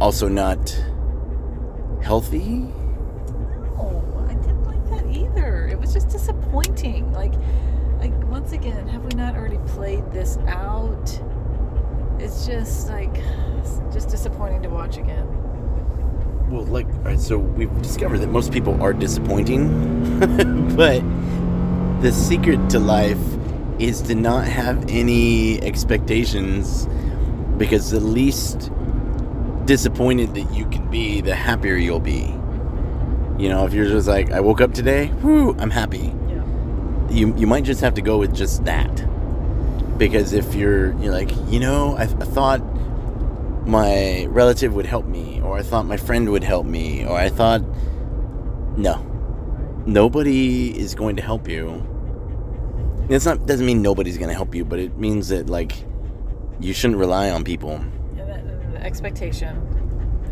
[0.00, 0.70] also not
[2.02, 2.44] healthy.
[2.44, 5.66] No, I didn't like that either.
[5.68, 7.12] It was just disappointing.
[7.12, 7.32] Like,
[7.98, 11.20] like once again, have we not already played this out?
[12.18, 13.16] It's just like,
[13.58, 15.26] it's just disappointing to watch again.
[16.50, 20.18] Well, like, all right, so we've discovered that most people are disappointing,
[20.76, 21.02] but
[22.02, 23.18] the secret to life
[23.78, 26.86] is to not have any expectations
[27.58, 28.70] because the least
[29.64, 32.32] disappointed that you can be, the happier you'll be.
[33.38, 36.12] You know, if you're just like, I woke up today, whoo, I'm happy.
[36.28, 36.42] Yeah.
[37.10, 39.08] You, you might just have to go with just that.
[39.98, 42.60] Because if you're, you're like, you know, I, I thought
[43.66, 47.28] my relative would help me, or I thought my friend would help me, or I
[47.28, 47.62] thought,
[48.76, 48.96] no,
[49.86, 51.86] nobody is going to help you.
[53.08, 55.84] It's not doesn't mean nobody's going to help you, but it means that like
[56.60, 57.84] you shouldn't rely on people.
[58.16, 59.56] The expectation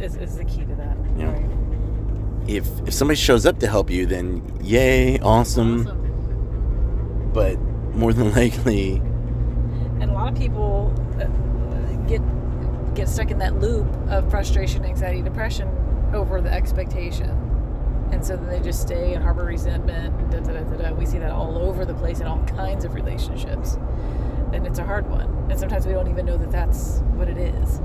[0.01, 0.97] is, is the key to that.
[1.17, 1.33] Yeah.
[1.33, 2.49] Right.
[2.49, 5.83] If if somebody shows up to help you, then yay, awesome.
[5.87, 7.31] Awesome.
[7.33, 7.59] But
[7.95, 8.97] more than likely,
[10.01, 11.27] And a lot of people uh,
[12.09, 12.21] get
[12.95, 15.69] get stuck in that loop of frustration, anxiety, depression
[16.13, 17.31] over the expectation.
[18.11, 20.31] And so then they just stay and harbor resentment.
[20.31, 20.93] Da, da, da, da, da.
[20.93, 23.79] We see that all over the place in all kinds of relationships.
[24.53, 25.29] And it's a hard one.
[25.51, 27.81] And sometimes we don't even know that that's what it is.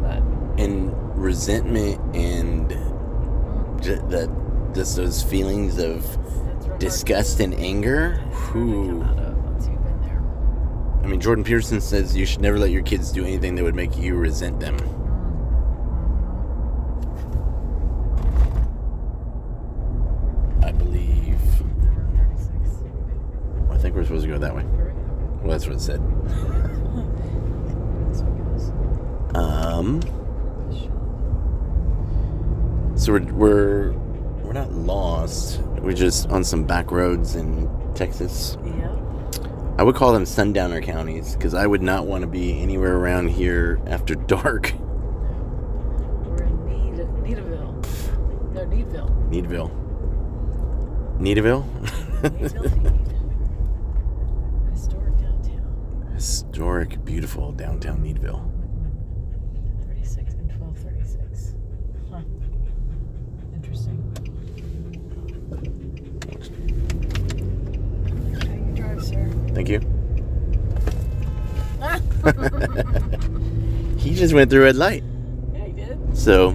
[0.00, 0.22] But
[0.58, 3.80] and resentment and mm-hmm.
[3.80, 4.30] ju- the
[4.74, 8.14] just those feelings of that's real hard disgust and anger.
[8.16, 9.02] hard to come Whew.
[9.02, 10.22] out of once you've been there.
[11.04, 13.74] I mean, Jordan Peterson says you should never let your kids do anything that would
[13.74, 14.76] make you resent them.
[14.78, 14.98] Mm-hmm.
[20.64, 21.38] I believe.
[23.70, 24.64] I think we're supposed to go that way.
[25.42, 26.00] Well, that's what it said.
[28.10, 28.70] This one goes.
[29.34, 30.00] Um.
[32.96, 33.92] So we're we're
[34.42, 35.60] we're not lost.
[35.80, 38.56] We're just on some back roads in Texas.
[38.64, 38.96] Yeah.
[39.78, 43.28] I would call them sundowner counties because I would not want to be anywhere around
[43.28, 44.74] here after dark.
[46.24, 47.74] We're in Need Needville.
[48.52, 49.10] No, Needville.
[49.30, 49.70] Needville.
[51.18, 51.64] Needville?
[52.22, 52.92] Needville Feed.
[54.72, 56.12] Historic downtown.
[56.52, 58.42] Historic, beautiful downtown Needville.
[59.88, 61.54] 36 and 1236.
[62.10, 62.20] Huh.
[63.54, 63.96] Interesting.
[68.34, 69.30] How you drive, sir?
[69.54, 69.80] Thank you.
[73.98, 75.02] He just went through red light.
[75.54, 75.98] yeah, you did.
[76.18, 76.50] So,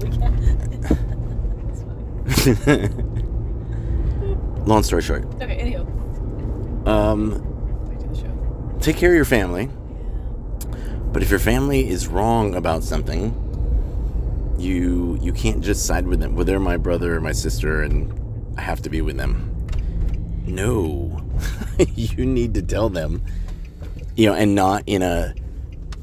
[0.00, 0.32] We can.
[4.64, 5.84] Long story short, Okay, anywho.
[6.88, 7.30] um,
[7.88, 8.30] Back to the show.
[8.80, 9.68] Take care of your family.
[11.12, 13.34] But if your family is wrong about something,
[14.58, 16.34] you you can't just side with them.
[16.34, 18.12] Well, they're my brother or my sister, and
[18.56, 19.66] I have to be with them.
[20.46, 21.22] No,
[21.94, 23.22] you need to tell them,
[24.16, 25.34] you know, and not in a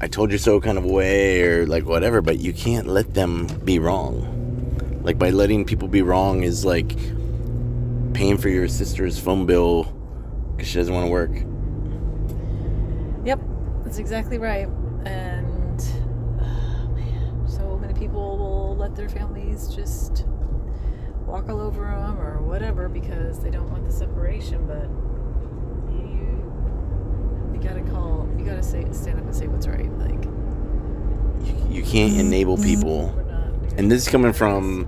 [0.00, 2.20] "I told you so" kind of way or like whatever.
[2.20, 5.00] But you can't let them be wrong.
[5.02, 6.96] Like by letting people be wrong is like
[8.12, 9.84] paying for your sister's phone bill
[10.56, 11.57] because she doesn't want to work.
[13.88, 14.68] Yep, that's exactly right.
[15.06, 15.82] And
[16.42, 20.26] oh man, so many people will let their families just
[21.24, 24.66] walk all over them or whatever because they don't want the separation.
[24.66, 24.90] But
[25.90, 26.44] you,
[27.54, 28.28] you gotta call.
[28.36, 29.90] You gotta say, stand up and say what's right.
[29.98, 30.22] Like
[31.46, 32.20] You, you can't mm-hmm.
[32.20, 32.66] enable mm-hmm.
[32.66, 33.08] people.
[33.78, 34.86] And this is coming from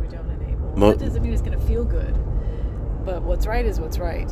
[0.75, 2.15] We mo- that doesn't mean it's gonna feel good.
[3.07, 4.31] But what's right is what's right.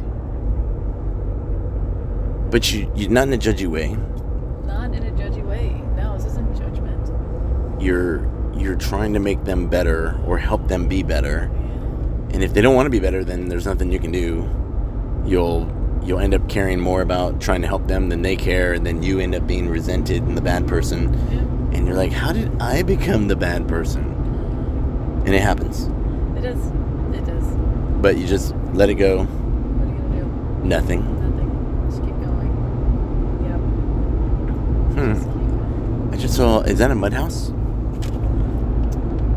[2.51, 3.97] But you, you're not in a judgy way.
[4.69, 5.83] Not in a judgy way.
[5.97, 7.07] No, this isn't judgment.
[7.81, 11.51] You're you're trying to make them better or help them be better.
[12.31, 14.49] And if they don't want to be better, then there's nothing you can do.
[15.25, 15.71] You'll
[16.05, 19.03] you'll end up caring more about trying to help them than they care, and then
[19.03, 21.13] you end up being resented and the bad person.
[21.31, 21.77] Yeah.
[21.77, 24.03] And you're like, how did I become the bad person?
[25.27, 25.87] And it happens.
[26.39, 26.67] It does.
[27.15, 27.45] It does.
[28.01, 29.25] But you just let it go.
[29.25, 30.67] What are you gonna do?
[30.67, 31.01] Nothing.
[31.21, 31.51] Nothing.
[31.91, 32.51] Just keep going.
[33.45, 33.61] Yep.
[34.95, 35.13] Hmm.
[35.15, 36.11] Just keep going.
[36.13, 36.61] I just saw.
[36.61, 37.51] Is that a mud house?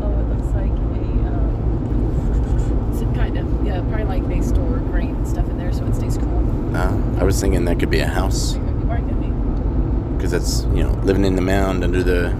[0.00, 5.16] Oh, it looks like a um, some kind of yeah, probably like they store grain
[5.16, 6.61] and stuff in there so it stays cool.
[6.74, 8.54] Uh, I was thinking that could be a house.
[8.54, 10.26] It could be, or it could be.
[10.26, 12.34] that's you know living in the mound under the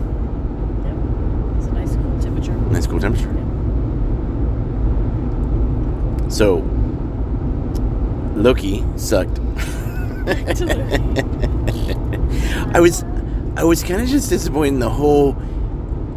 [0.85, 0.97] Yep.
[1.59, 2.53] It's a nice cool temperature.
[2.53, 3.31] nice cool temperature.
[6.31, 6.57] So
[8.35, 9.39] Loki sucked.
[12.75, 13.05] I was
[13.57, 15.33] I was kind of just disappointed in the whole.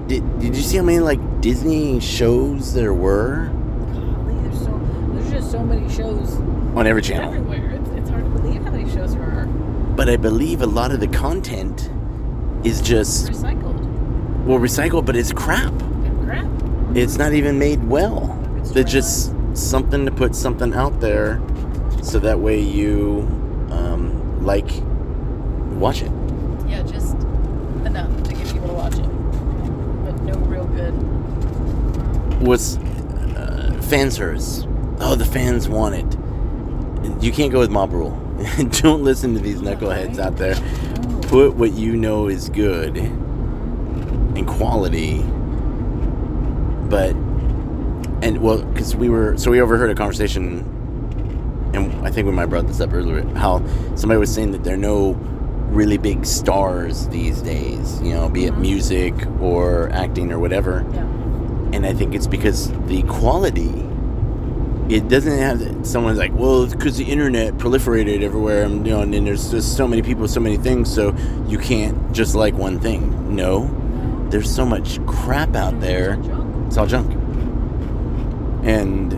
[0.08, 3.47] Did, did you see how many like Disney shows there were
[3.93, 4.80] Golly, there's so
[5.13, 6.36] there's just so many shows
[6.75, 7.34] on every channel?
[7.34, 7.71] everywhere.
[7.71, 9.47] It's, it's hard to believe how many shows there are
[9.95, 11.89] But I believe a lot of the content
[12.65, 13.75] is just recycled
[14.45, 15.71] well recycled, but it's crap.
[15.81, 16.95] and crap.
[16.95, 18.38] It's not even made well.
[18.58, 18.91] It's They're dry.
[18.91, 21.41] just something to put something out there,
[22.03, 23.21] so that way you
[23.71, 24.69] um, like
[25.79, 26.12] watch it.
[26.67, 27.15] Yeah, just
[27.86, 29.03] enough to get people to watch it,
[30.05, 30.91] but no real good.
[32.41, 34.67] What's uh, fan service?
[34.99, 37.23] Oh, the fans want it.
[37.23, 38.12] You can't go with mob rule.
[38.81, 40.55] Don't listen to these knuckleheads out there.
[41.29, 45.19] Put what you know is good and quality,
[46.89, 47.12] but
[48.21, 50.60] and well, because we were so we overheard a conversation,
[51.73, 53.23] and I think we might have brought this up earlier.
[53.36, 55.13] How somebody was saying that there are no
[55.71, 58.01] really big stars these days.
[58.01, 58.60] You know, be it Mhm.
[58.62, 61.01] music or acting or whatever Yeah.
[61.73, 63.73] and I think it's because the quality.
[64.88, 65.86] It doesn't have.
[65.86, 69.76] Someone's like, well, because the internet proliferated everywhere, and you know, and then there's just
[69.76, 71.15] so many people, so many things, so
[71.48, 73.36] you can't just like one thing.
[73.36, 73.67] No,
[74.30, 76.19] there's so much crap out there.
[76.19, 76.67] It's all junk.
[76.67, 77.12] It's all junk.
[78.63, 79.12] And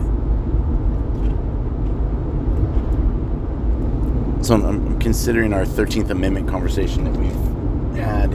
[4.44, 8.30] so I'm, I'm considering our 13th Amendment conversation that we've had,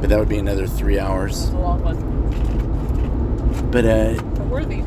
[0.00, 1.44] but that would be another three hours.
[1.44, 4.82] It's a long one, But uh, but worthy.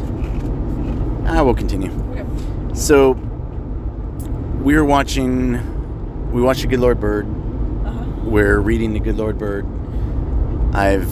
[1.29, 1.91] I will continue.
[2.11, 2.25] Okay.
[2.73, 3.11] So
[4.63, 6.31] we were watching.
[6.31, 7.27] We watched The Good Lord Bird.
[7.85, 8.03] Uh-huh.
[8.23, 9.67] We're reading The Good Lord Bird.
[10.73, 11.07] I've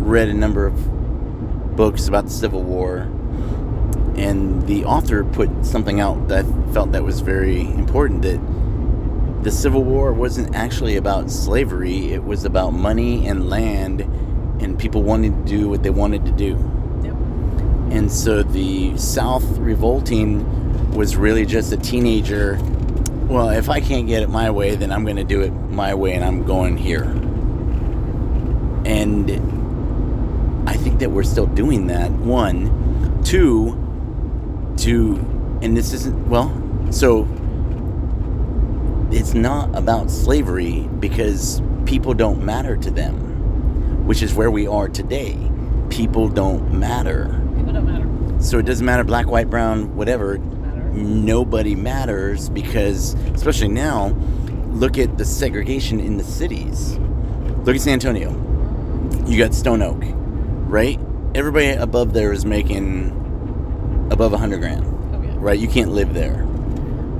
[0.00, 3.08] read a number of books about the Civil War,
[4.16, 8.22] and the author put something out that I felt that was very important.
[8.22, 8.40] That
[9.42, 14.02] the Civil War wasn't actually about slavery; it was about money and land,
[14.62, 16.79] and people wanting to do what they wanted to do.
[17.90, 22.58] And so the South revolting was really just a teenager.
[23.28, 25.94] Well, if I can't get it my way, then I'm going to do it my
[25.94, 27.04] way and I'm going here.
[28.84, 29.30] And
[30.68, 32.10] I think that we're still doing that.
[32.10, 33.22] One.
[33.22, 33.76] Two,
[35.62, 36.50] and this isn't, well,
[36.90, 37.28] so
[39.12, 44.88] it's not about slavery because people don't matter to them, which is where we are
[44.88, 45.38] today.
[45.90, 47.39] People don't matter.
[47.72, 48.42] Don't matter.
[48.42, 50.38] So it doesn't matter black, white, brown, whatever.
[50.38, 50.80] Matter.
[50.90, 54.08] Nobody matters because, especially now,
[54.68, 56.98] look at the segregation in the cities.
[57.64, 58.30] Look at San Antonio.
[59.26, 60.02] You got Stone Oak,
[60.70, 60.98] right?
[61.34, 63.10] Everybody above there is making
[64.10, 65.34] above a hundred grand, Oh yeah.
[65.36, 65.58] right?
[65.58, 66.42] You can't live there.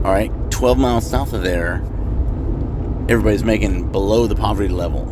[0.05, 1.75] All right, twelve miles south of there,
[3.09, 5.05] everybody's making below the poverty level.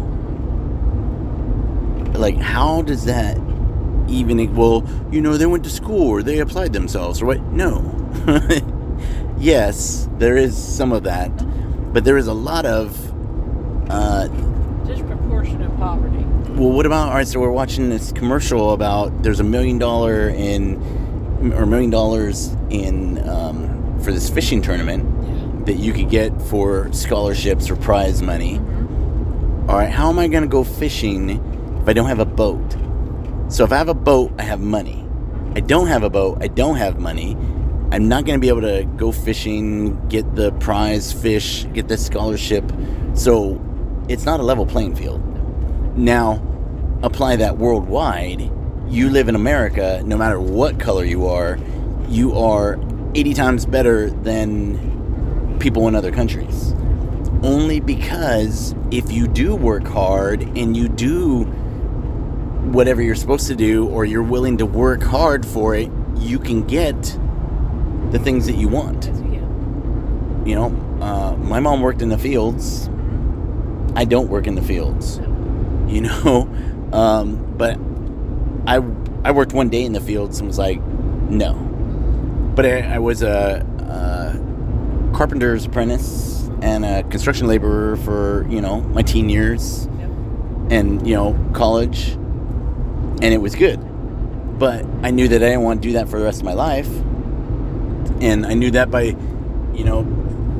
[2.14, 3.36] Like, how does that
[4.08, 7.82] even well you know they went to school or they applied themselves or what no
[9.38, 11.30] yes there is some of that
[11.92, 12.96] but there is a lot of
[13.90, 14.26] uh,
[14.86, 16.18] Disproportionate poverty.
[16.54, 20.28] well what about all right so we're watching this commercial about there's a million dollar
[20.30, 20.76] in
[21.54, 25.64] or a million dollars in um, for this fishing tournament Yeah.
[25.66, 29.70] that you could get for scholarships or prize money Mm-hmm.
[29.70, 31.30] all right how am i going to go fishing
[31.82, 32.76] if i don't have a boat
[33.48, 35.06] so if I have a boat, I have money.
[35.56, 37.36] I don't have a boat, I don't have money.
[37.90, 41.96] I'm not going to be able to go fishing, get the prize fish, get the
[41.96, 42.70] scholarship.
[43.14, 43.58] So
[44.08, 45.22] it's not a level playing field.
[45.96, 46.42] Now,
[47.02, 48.52] apply that worldwide.
[48.88, 51.58] You live in America, no matter what color you are,
[52.08, 52.78] you are
[53.14, 56.74] 80 times better than people in other countries.
[57.42, 61.52] Only because if you do work hard and you do
[62.72, 66.66] whatever you're supposed to do or you're willing to work hard for it, you can
[66.66, 67.00] get
[68.10, 69.06] the things that you want.
[70.46, 70.66] You know,
[71.02, 72.88] uh, my mom worked in the fields.
[73.94, 75.18] I don't work in the fields.
[75.86, 76.48] You know,
[76.92, 77.78] um, but
[78.66, 78.76] I
[79.24, 81.54] I worked one day in the fields and was like, no.
[82.54, 88.80] But I, I was a, a carpenter's apprentice and a construction laborer for you know
[88.80, 90.10] my teen years Yep.
[90.70, 92.16] and you know college
[93.22, 93.78] and it was good
[94.58, 96.54] but i knew that i didn't want to do that for the rest of my
[96.54, 96.88] life
[98.20, 99.02] and i knew that by
[99.74, 100.02] you know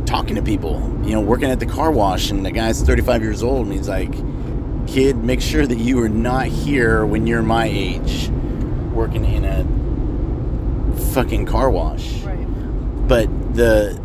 [0.09, 3.43] talking to people, you know, working at the car wash, and the guy's 35 years
[3.43, 4.11] old, and he's like,
[4.87, 8.31] "Kid, make sure that you are not here when you're my age,
[8.95, 9.65] working in a
[11.13, 13.07] fucking car wash." Right.
[13.07, 14.01] But the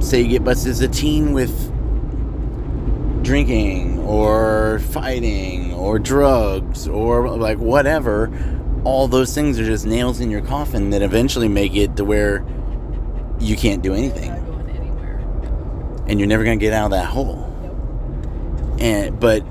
[0.00, 1.72] say you get busted as a teen with
[3.22, 8.30] drinking or fighting or drugs or like whatever,
[8.84, 12.44] all those things are just nails in your coffin that eventually make it to where
[13.38, 16.04] you can't do anything Not going anywhere.
[16.08, 17.44] and you're never going to get out of that hole.
[18.80, 19.44] And but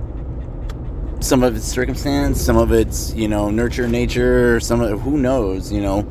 [1.19, 5.71] some of it's circumstance, some of it's you know nurture, nature, some of who knows,
[5.71, 6.03] you know.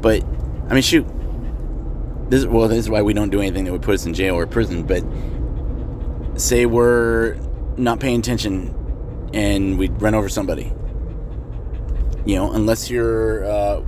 [0.00, 0.24] But
[0.68, 1.06] I mean, shoot,
[2.30, 4.34] this well, this is why we don't do anything that would put us in jail
[4.36, 4.84] or prison.
[4.84, 5.04] But
[6.40, 7.36] say we're
[7.76, 8.74] not paying attention
[9.32, 10.72] and we'd run over somebody,
[12.24, 13.82] you know, unless you're uh,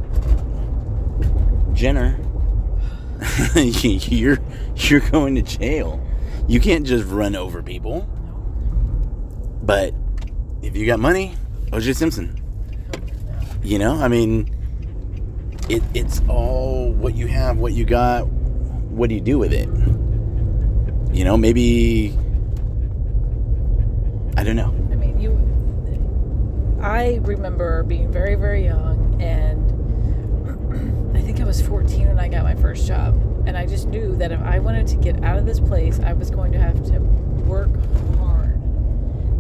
[1.72, 2.18] Jenner,
[3.56, 4.38] you're
[4.76, 6.00] you're going to jail.
[6.46, 8.08] You can't just run over people.
[9.62, 9.94] But
[10.62, 11.34] if you got money,
[11.70, 12.40] OJ Simpson.
[13.62, 14.54] You know, I mean,
[15.70, 19.68] it, it's all what you have, what you got, what do you do with it?
[21.14, 22.16] You know, maybe.
[24.36, 24.83] I don't know.
[26.84, 29.64] I remember being very, very young, and
[31.16, 33.14] I think I was 14 when I got my first job.
[33.46, 36.12] And I just knew that if I wanted to get out of this place, I
[36.12, 37.00] was going to have to
[37.48, 37.70] work
[38.18, 38.60] hard.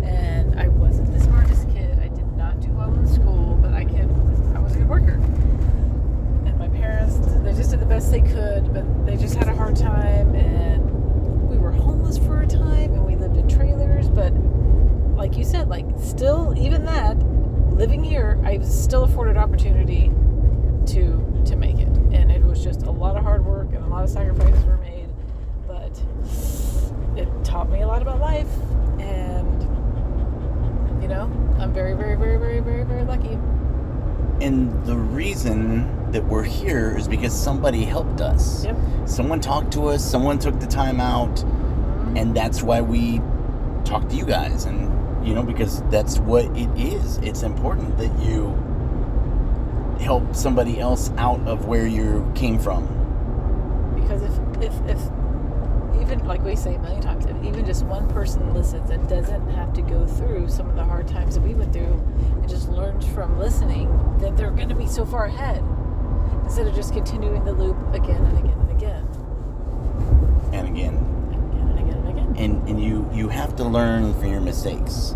[0.02, 1.98] And I wasn't the smartest kid.
[1.98, 4.10] I did not do well in school, but I could.
[4.56, 5.20] I was a good worker.
[6.46, 9.54] And my parents, they just did the best they could, but they just had a
[9.54, 10.34] hard time.
[10.34, 14.32] And we were homeless for a time, and we lived in trailers, but
[15.14, 17.16] like you said, like still even that,
[17.74, 20.10] living here, I was still afforded opportunity
[20.86, 23.88] to to make it, and it was just a lot of hard work and a
[23.88, 25.08] lot of sacrifices were made,
[25.66, 26.00] but
[27.16, 28.48] it taught me a lot about life,
[28.98, 29.62] and
[31.02, 31.24] you know,
[31.58, 33.38] I'm very, very, very, very, very, very lucky.
[34.40, 38.64] And the reason that we're here is because somebody helped us.
[38.64, 38.76] Yep.
[39.06, 42.16] Someone talked to us, someone took the time out, mm-hmm.
[42.16, 43.20] and that's why we
[43.84, 44.64] talk to you guys.
[44.64, 44.93] And,
[45.24, 47.16] you know, because that's what it is.
[47.18, 48.54] It's important that you
[50.00, 52.86] help somebody else out of where you came from.
[53.94, 55.00] Because if if if
[56.02, 59.48] even like we say a million times, if even just one person listens and doesn't
[59.50, 62.02] have to go through some of the hard times that we went through
[62.34, 65.64] and just learns from listening, then they're going to be so far ahead
[66.44, 69.08] instead of just continuing the loop again and again and again
[70.52, 71.13] And again, and again
[72.36, 72.60] and and again.
[72.60, 75.14] and and you you have to learn from your mistakes.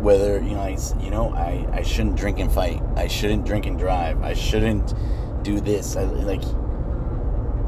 [0.00, 2.82] Whether you know I, s- you know I, I shouldn't drink and fight.
[2.96, 4.22] I shouldn't drink and drive.
[4.22, 4.92] I shouldn't
[5.42, 5.96] do this.
[5.96, 6.42] I, like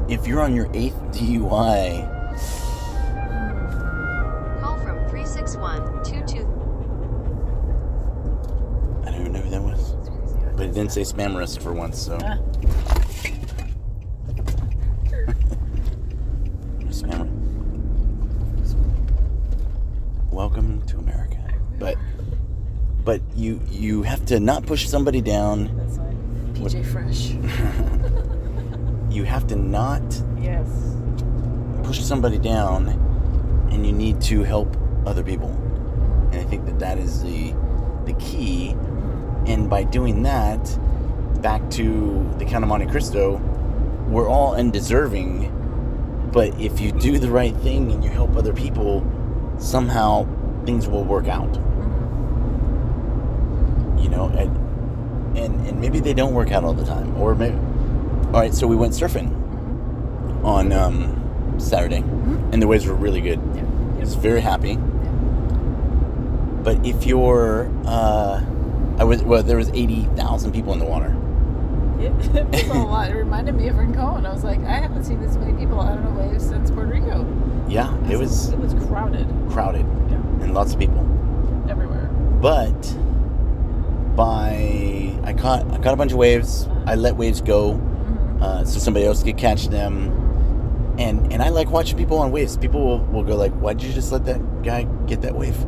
[0.09, 2.07] if you're on your eighth dui
[4.61, 6.37] Call from 36122.
[9.05, 9.95] i don't even know who that was.
[10.55, 12.37] But it didn't say spam risk for once so Ah,
[16.89, 17.27] spam
[20.31, 21.37] welcome to america
[21.79, 21.95] but
[23.03, 25.75] but you you have to not push somebody down.
[25.77, 26.17] That's like
[26.53, 27.29] PJ Fresh.
[29.15, 30.03] you have to not
[30.41, 30.67] yes.
[31.83, 32.89] push somebody down
[33.71, 34.75] and you need to help
[35.05, 35.49] other people.
[36.31, 37.53] And i think that that is the
[38.05, 38.75] the key.
[39.45, 40.61] And by doing that
[41.41, 43.37] back to the count of monte cristo
[44.09, 45.53] we're all undeserving.
[46.33, 49.05] But if you do the right thing and you help other people
[49.57, 50.27] somehow
[50.65, 51.57] things will work out
[54.07, 57.55] you know and and, and maybe they don't work out all the time or maybe
[58.27, 59.29] all right so we went surfing
[60.43, 61.97] on um, saturday
[62.51, 63.63] and the waves were really good Yeah.
[63.97, 64.77] I was very happy.
[66.63, 68.41] But if you're, uh,
[68.99, 71.15] I was well, there was eighty thousand people in the water.
[71.99, 73.09] It, it was a lot.
[73.09, 74.25] It reminded me of Rincon.
[74.25, 76.91] I was like, I haven't seen this many people out on a wave since Puerto
[76.91, 77.25] Rico.
[77.67, 79.27] Yeah, it was It was crowded.
[79.49, 80.99] crowded Yeah, and lots of people.
[81.69, 82.05] everywhere.
[82.41, 82.75] But
[84.17, 86.67] by I caught I caught a bunch of waves.
[86.85, 88.41] I let waves go Mhm.
[88.41, 90.11] uh, so somebody else could catch them.
[90.97, 92.57] And and I like watching people on waves.
[92.57, 95.63] People will, will go like, "Why'd you just let that guy get that wave?"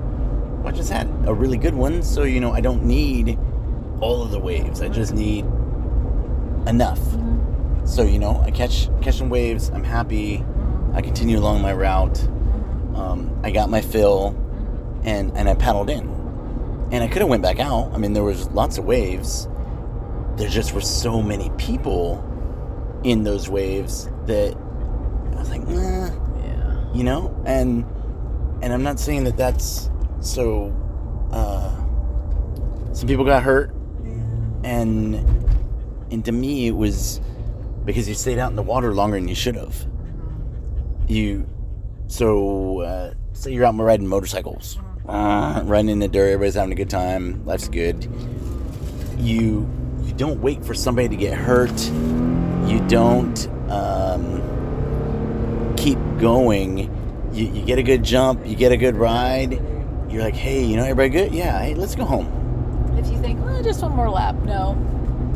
[0.59, 3.37] Well, I just had a really good one, so you know I don't need
[4.01, 4.81] all of the waves.
[4.81, 5.45] I just need
[6.67, 6.99] enough.
[6.99, 7.39] Mhm.
[7.87, 9.71] So you know, I catch catch some waves.
[9.73, 10.43] I'm happy.
[10.93, 12.27] I continue along my route.
[12.95, 14.33] Um, I got my fill,
[15.03, 16.09] and and I paddled in.
[16.91, 17.91] And I could have went back out.
[17.93, 19.47] I mean, there was lots of waves.
[20.37, 22.25] There just were so many people
[23.03, 26.93] in those waves that I was like, nah, Yeah.
[26.93, 27.85] you know, and
[28.61, 30.75] and I'm not saying that that's so.
[31.31, 31.75] Uh,
[32.93, 33.71] some people got hurt,
[34.63, 35.15] and
[36.11, 37.21] and to me it was
[37.85, 39.75] because you stayed out in the water longer than you should have.
[41.07, 41.47] You
[42.07, 44.79] so uh, say you're out riding motorcycles,
[45.09, 48.07] uh, in the dirt, everybody's having a good time, life's good.
[49.17, 49.67] You
[50.03, 51.79] you don't wait for somebody to get hurt.
[52.67, 56.95] You don't um, keep going.
[57.33, 59.53] You, you get a good jump, you get a good ride.
[60.09, 61.33] You're like, hey, you know, everybody good?
[61.33, 62.27] Yeah, hey, let's go home.
[62.97, 64.75] If you think, well, just one more lap, no,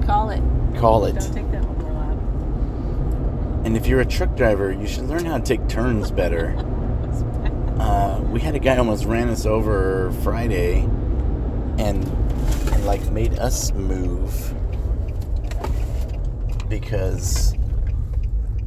[0.06, 0.42] call it.
[0.78, 1.14] Call it.
[1.14, 3.66] Don't take that one more lap.
[3.66, 6.56] And if you're a truck driver, you should learn how to take turns better.
[7.80, 10.82] Uh, we had a guy almost ran us over Friday,
[11.80, 14.54] and, and like made us move
[16.70, 17.54] because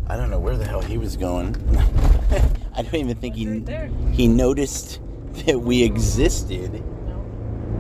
[0.09, 1.55] I don't know where the hell he was going.
[2.75, 5.01] I don't even think he Right he noticed
[5.47, 6.73] that we existed,
[7.07, 7.25] No,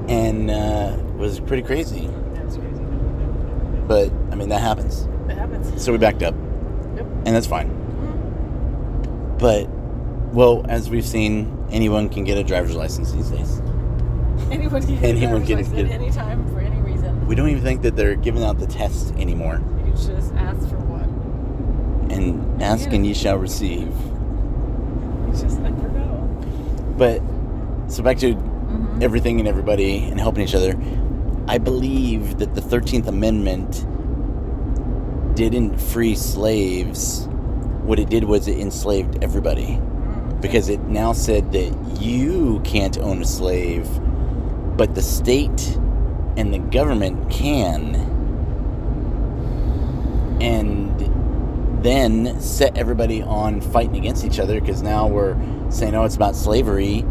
[0.08, 2.08] and uh, was pretty crazy.
[2.34, 2.82] that's crazy.
[3.86, 5.02] But I mean that happens.
[5.28, 5.82] It happens.
[5.82, 6.34] So we backed up,
[6.96, 7.06] Yep.
[7.26, 7.72] and that's fine.
[9.38, 9.66] But,
[10.36, 13.60] well, as we've seen, anyone can get a driver's license these days.
[14.50, 17.26] Anyone can get Anyone a driver's can license get- at any time for any reason.
[17.26, 19.60] We don't even think that they're giving out the test anymore.
[19.84, 22.08] You just ask for one.
[22.12, 23.88] And ask and ye shall receive.
[23.88, 26.28] You just never know.
[26.98, 27.22] But,
[27.90, 29.02] so back to Mhm.
[29.02, 30.74] everything and everybody and helping each other.
[31.48, 33.86] I believe that the 13th Amendment
[35.34, 37.26] didn't free slaves.
[37.84, 39.80] What it did was it enslaved everybody.
[40.40, 43.88] Because it now said that you can't own a slave,
[44.76, 45.76] but the state
[46.36, 47.94] and the government can.
[50.40, 55.36] And then set everybody on fighting against each other because now we're
[55.70, 57.02] saying, oh, it's about slavery.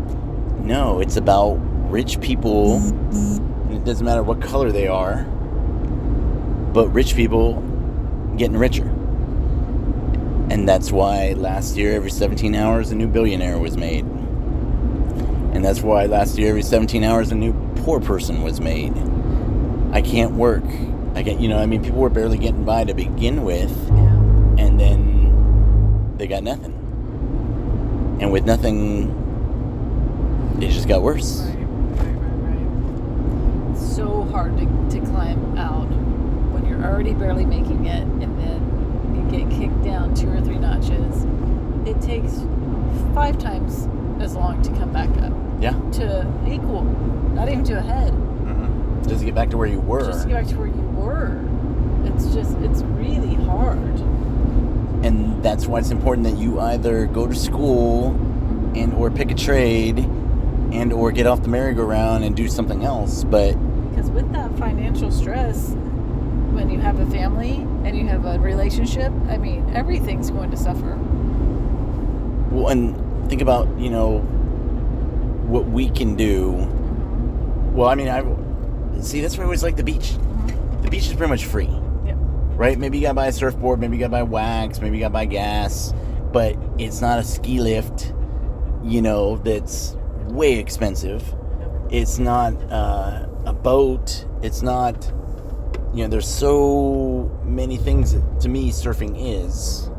[0.59, 1.55] No, it's about
[1.91, 5.23] rich people, and it doesn't matter what color they are,
[6.73, 7.61] but rich people
[8.37, 8.94] getting richer.
[10.49, 14.05] And that's why last year, every 17 hours, a new billionaire was made.
[14.05, 18.93] And that's why last year, every 17 hours, a new poor person was made.
[19.91, 20.63] I can't work.
[21.15, 23.71] I get, you know, I mean, people were barely getting by to begin with,
[24.59, 26.73] and then they got nothing.
[28.19, 29.23] And with nothing,
[30.61, 31.39] it just got worse.
[31.41, 33.71] Right, right, right, right.
[33.71, 35.87] It's so hard to, to climb out
[36.53, 38.34] when you're already barely making it and
[39.37, 41.25] get kicked down two or three notches.
[41.85, 42.41] It takes
[43.13, 43.87] five times
[44.21, 45.73] as long to come back up Yeah.
[45.93, 46.83] to equal,
[47.33, 49.03] not even to a head, Mm-hmm.
[49.09, 50.05] Just to get back to where you were.
[50.05, 51.41] just to get back to where you were.
[52.05, 53.77] It's just, it's really hard.
[55.03, 58.11] and that's why it's important that you either go to school
[58.75, 59.99] and or pick a trade
[60.71, 63.53] and or get off the merry-go-round and do something else but
[63.91, 65.69] Because with that financial stress,
[66.53, 70.57] when you have a family and you have a relationship, I mean, everything's going to
[70.57, 70.97] suffer.
[72.51, 72.95] well and
[73.29, 74.19] think about you know
[75.47, 76.53] what we can do.
[77.73, 78.21] Well i mean i
[79.01, 80.13] see that's why i always like the beach.
[80.81, 81.69] The beach is pretty much free.
[82.05, 82.17] Yep.
[82.55, 82.77] right?
[82.77, 85.25] Maybe you gotta buy a surfboard maybe you gotta buy wax maybe you gotta buy
[85.25, 85.93] gas
[86.31, 88.13] but it's not a ski lift
[88.83, 89.95] you know that's
[90.27, 91.23] way expensive.
[91.89, 94.25] It's not uh, a boat.
[94.41, 95.11] It's not
[95.95, 99.89] you know there's so many things that, to me surfing is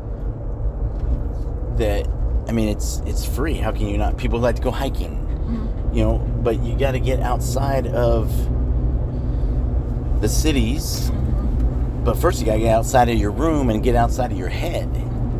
[1.79, 2.07] that
[2.47, 3.55] i mean it's it's free.
[3.55, 4.17] How can you not?
[4.17, 5.93] People like to go hiking mm-hmm.
[5.93, 8.29] you know but you got to get outside of
[10.21, 11.09] the cities.
[11.09, 12.03] Mm-hmm.
[12.03, 14.49] But first you got to get outside of your room and get outside of your
[14.49, 14.89] head.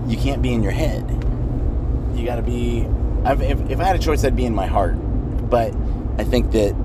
[0.08, 1.08] You can't be in your head.
[2.16, 2.88] You got to be
[3.24, 4.96] I've, if, if i had a choice i'd be in my heart.
[5.52, 5.76] But
[6.18, 6.76] i think that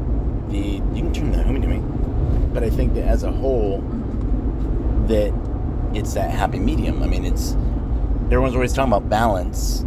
[0.50, 2.01] the you can turn the homie to me
[2.52, 3.80] but i think that as a whole
[5.06, 5.32] that
[5.94, 7.52] it's that happy medium i mean it's
[8.26, 9.80] everyone's always talking about balance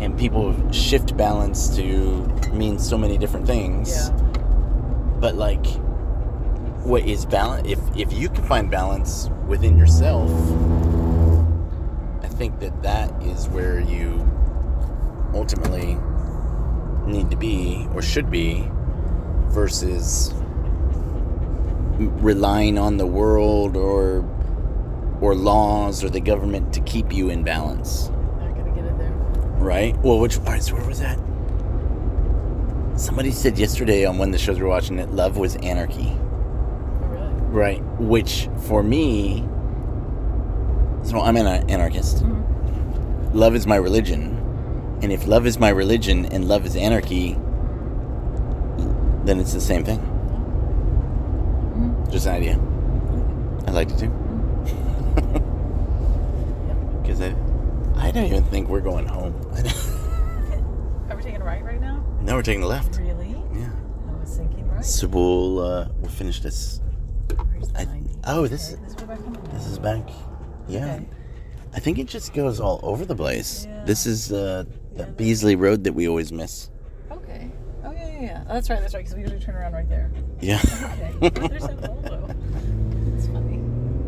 [0.00, 4.10] and people shift balance to mean so many different things Yeah.
[5.20, 5.64] but like
[6.84, 10.30] what is balance if if you can find balance within yourself
[12.22, 14.26] i think that that is where you
[15.34, 15.96] ultimately
[17.06, 18.66] need to be or should be
[19.48, 20.32] versus
[22.08, 24.24] relying on the world or
[25.20, 29.10] or laws or the government to keep you in balance Not gonna get it there.
[29.58, 31.18] right well which all right so where was that
[32.98, 36.10] somebody said yesterday on one of the shows we were watching that love was anarchy
[36.12, 37.34] Oh, really?
[37.50, 37.82] Right.
[37.98, 39.40] Which for me,
[41.02, 42.18] so I'm an anarchist.
[42.24, 43.36] Mm-hmm.
[43.38, 44.36] love is my religion,
[45.02, 47.36] and if love is my religion and love is anarchy,
[49.24, 49.98] then it's the same thing.
[52.10, 52.58] Just an idea.
[53.66, 54.10] I liked it too.
[57.02, 57.34] Because I,
[57.96, 59.34] I don't even think we're going home.
[61.10, 62.04] Are we taking a right right now?
[62.20, 62.98] now we're taking the left.
[62.98, 63.34] Really?
[63.54, 63.70] Yeah.
[64.08, 64.84] I was thinking right.
[64.84, 66.80] So we'll uh, we'll finish this.
[67.74, 67.86] I,
[68.24, 68.94] oh, this Okay, is
[69.52, 70.08] this is back.
[70.68, 70.94] Yeah.
[70.94, 71.06] Okay.
[71.74, 73.66] I think it just goes all over the place.
[73.66, 73.84] Yeah.
[73.84, 75.10] This is uh, the Yeah.
[75.10, 76.70] Beasley Road that we always miss.
[78.20, 78.44] Yeah.
[78.48, 78.80] Oh, that's right.
[78.80, 79.00] That's right.
[79.00, 80.10] Because we usually turn around right there.
[80.40, 80.60] Yeah.
[81.22, 81.48] Okay.
[81.48, 83.16] There's that Volvo.
[83.16, 83.58] It's funny.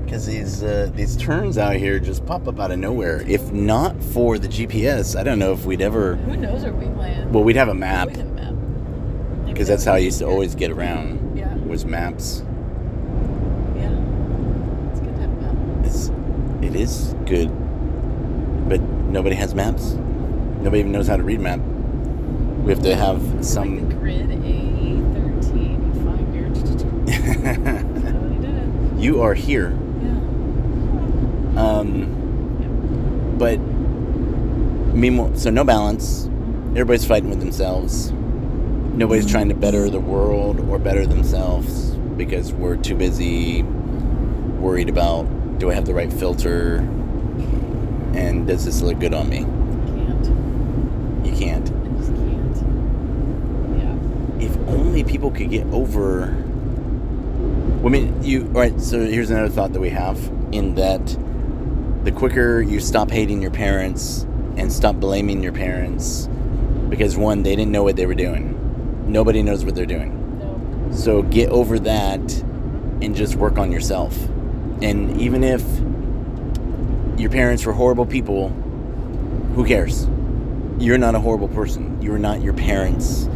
[0.04, 3.22] Because these uh, these turns out here just pop up out of nowhere.
[3.26, 6.16] If not for the GPS, I don't know if we'd ever.
[6.16, 7.34] Who knows where we land?
[7.34, 9.46] Well, we'd have a map have a map.
[9.46, 11.36] Because that's how I used to always get around.
[11.36, 11.54] Yeah.
[11.64, 12.42] Was maps.
[13.76, 13.90] Yeah.
[14.90, 15.86] It's good to have a map.
[15.86, 16.10] It's
[16.62, 17.48] it is good,
[18.68, 19.92] but nobody has maps.
[20.62, 21.60] Nobody even knows how to read map.
[22.64, 23.91] We have to have some.
[24.18, 25.54] The A13.
[25.84, 26.48] You find your.
[28.00, 29.00] Nobody did it.
[29.00, 29.70] you are here.
[30.02, 31.60] Yeah.
[31.60, 33.58] Um, but
[34.94, 36.26] meanwhile, so no balance.
[36.70, 38.12] Everybody's fighting with themselves.
[38.12, 45.24] Nobody's trying to better the world or better themselves because we're too busy worried about
[45.58, 46.76] do I have the right filter
[48.14, 49.44] and does this look good on me?
[49.86, 50.26] Can't.
[51.26, 51.68] You can't.
[51.68, 52.56] I just can't.
[54.92, 56.34] People could get over.
[57.80, 58.44] Well, I mean, you.
[58.46, 58.80] All right.
[58.80, 60.18] So here's another thought that we have
[60.52, 61.16] in that
[62.04, 64.22] the quicker you stop hating your parents
[64.56, 66.28] and stop blaming your parents,
[66.88, 68.54] because one, they didn't know what they were doing.
[69.10, 70.38] Nobody knows what they're doing.
[70.38, 70.92] No.
[70.94, 72.20] So get over that
[73.00, 74.16] and just work on yourself.
[74.82, 75.62] And even if
[77.18, 78.50] your parents were horrible people,
[79.54, 80.06] who cares?
[80.78, 82.00] You're not a horrible person.
[82.02, 83.28] You're not your parents.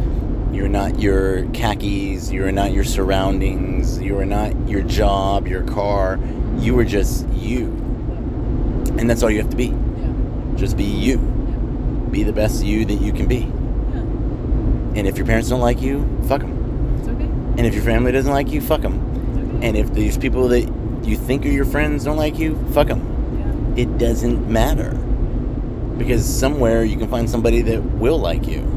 [0.53, 2.31] You're not your khakis.
[2.31, 3.99] You're not your surroundings.
[3.99, 6.19] You are not your job, your car.
[6.57, 7.65] You are just you.
[8.97, 9.67] And that's all you have to be.
[9.67, 10.55] Yeah.
[10.55, 11.17] Just be you.
[12.11, 13.39] Be the best you that you can be.
[13.39, 13.99] Yeah.
[14.97, 16.95] And if your parents don't like you, fuck them.
[16.99, 17.23] It's okay.
[17.23, 19.57] And if your family doesn't like you, fuck them.
[19.57, 19.67] Okay.
[19.67, 20.71] And if these people that
[21.03, 23.75] you think are your friends don't like you, fuck them.
[23.75, 23.83] yeah.
[23.83, 24.93] It doesn't matter.
[25.97, 28.76] Because somewhere you can find somebody that will like you.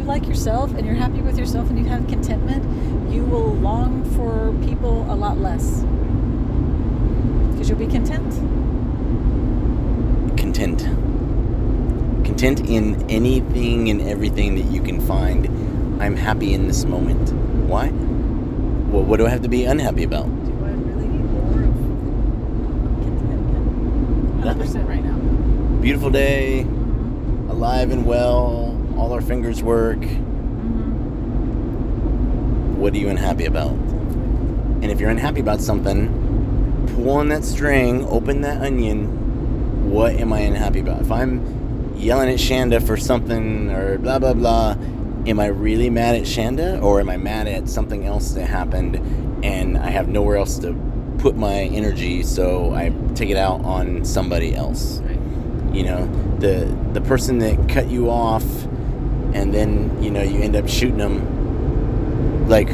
[0.00, 2.64] And if you like yourself and you're happy with yourself and you have contentment,
[3.12, 5.82] you will long for people a lot less.
[7.50, 8.32] Because you'll be content.
[10.38, 10.84] Content.
[12.24, 15.46] Content in anything and everything that you can find.
[16.02, 17.34] I'm happy in this moment.
[17.68, 17.90] Why?
[17.90, 20.24] Well, what do I have to be unhappy about?
[20.24, 21.74] Do I really need more of
[23.02, 24.44] contentment?
[24.46, 24.82] Nothing.
[24.82, 25.18] 100% right now.
[25.82, 26.62] Beautiful day,
[27.50, 29.98] alive and well, all our fingers work.
[32.76, 33.70] What are you unhappy about?
[33.70, 39.90] And if you're unhappy about something, pull on that string, open that onion.
[39.90, 41.00] What am I unhappy about?
[41.00, 44.76] If I'm yelling at Shanda for something or blah blah blah,
[45.26, 48.96] am I really mad at Shanda or am I mad at something else that happened
[49.42, 50.74] and I have nowhere else to
[51.16, 54.98] put my energy so I take it out on somebody else?
[55.00, 55.74] Right.
[55.74, 56.06] you know
[56.38, 58.44] the the person that cut you off
[59.34, 62.68] and then you know you end up shooting them like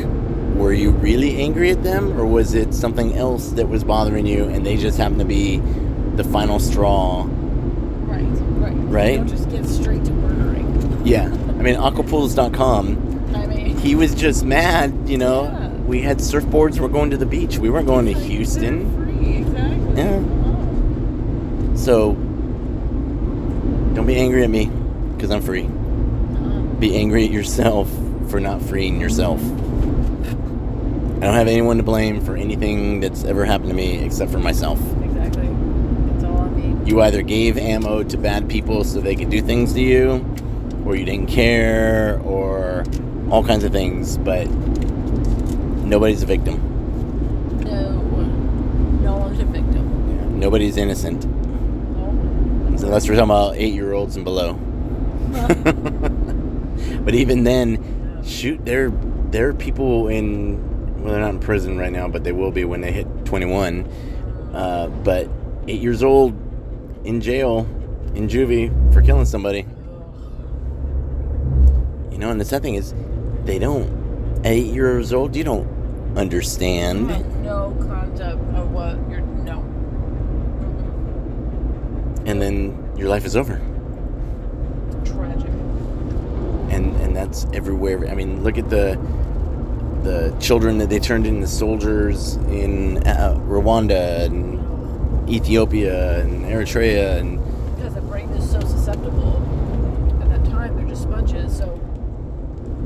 [0.56, 4.44] were you really angry at them or was it something else that was bothering you
[4.44, 5.58] and they just happened to be
[6.16, 7.24] the final straw
[8.06, 8.22] Right.
[8.22, 8.72] Right.
[8.74, 9.16] Right?
[9.16, 11.02] Don't just get straight to murdering.
[11.06, 15.68] yeah i mean aquapools.com I mean, he was just mad you know Yeah.
[15.86, 19.36] we had surfboards we're going to the beach we weren't going to like, houston Free.
[19.38, 20.02] Exactly.
[20.02, 20.22] Yeah.
[20.24, 21.72] Oh.
[21.76, 22.12] so
[23.94, 24.70] don't be angry at me
[25.14, 25.68] because i'm free
[26.78, 27.90] be angry at yourself
[28.28, 29.40] for not freeing yourself.
[29.42, 34.38] I don't have anyone to blame for anything that's ever happened to me except for
[34.38, 34.78] myself.
[35.02, 35.46] exactly.
[35.46, 36.90] It's all on me.
[36.90, 40.24] You either gave ammo to bad people so they could do things to you,
[40.84, 42.84] or you didn't care, or
[43.30, 44.46] all kinds of things, but
[45.86, 46.60] nobody's a victim.
[47.64, 48.02] No.
[49.00, 50.38] No one's a victim.
[50.38, 51.24] Nobody's innocent.
[51.24, 52.08] No.
[52.68, 54.58] Unless we're talking about eight year olds and below.
[57.06, 58.90] But even then, shoot, there
[59.30, 62.64] there are people in well, they're not in prison right now, but they will be
[62.64, 63.88] when they hit 21.
[64.52, 65.28] Uh, but
[65.68, 66.32] eight years old
[67.04, 67.60] in jail
[68.16, 69.64] in juvie for killing somebody.
[72.10, 72.92] You know, and the sad thing is,
[73.44, 74.38] they don't.
[74.38, 77.08] At eight years old, you don't understand.
[77.08, 79.20] have no concept of what you're.
[79.20, 79.60] No.
[82.26, 83.60] and then your life is over.
[86.70, 88.08] And and that's everywhere.
[88.08, 88.98] I mean, look at the
[90.02, 97.40] the children that they turned into soldiers in uh, Rwanda and Ethiopia and Eritrea and
[97.76, 99.42] Because the brain is so susceptible.
[100.22, 101.56] At that time, they're just sponges.
[101.56, 101.66] So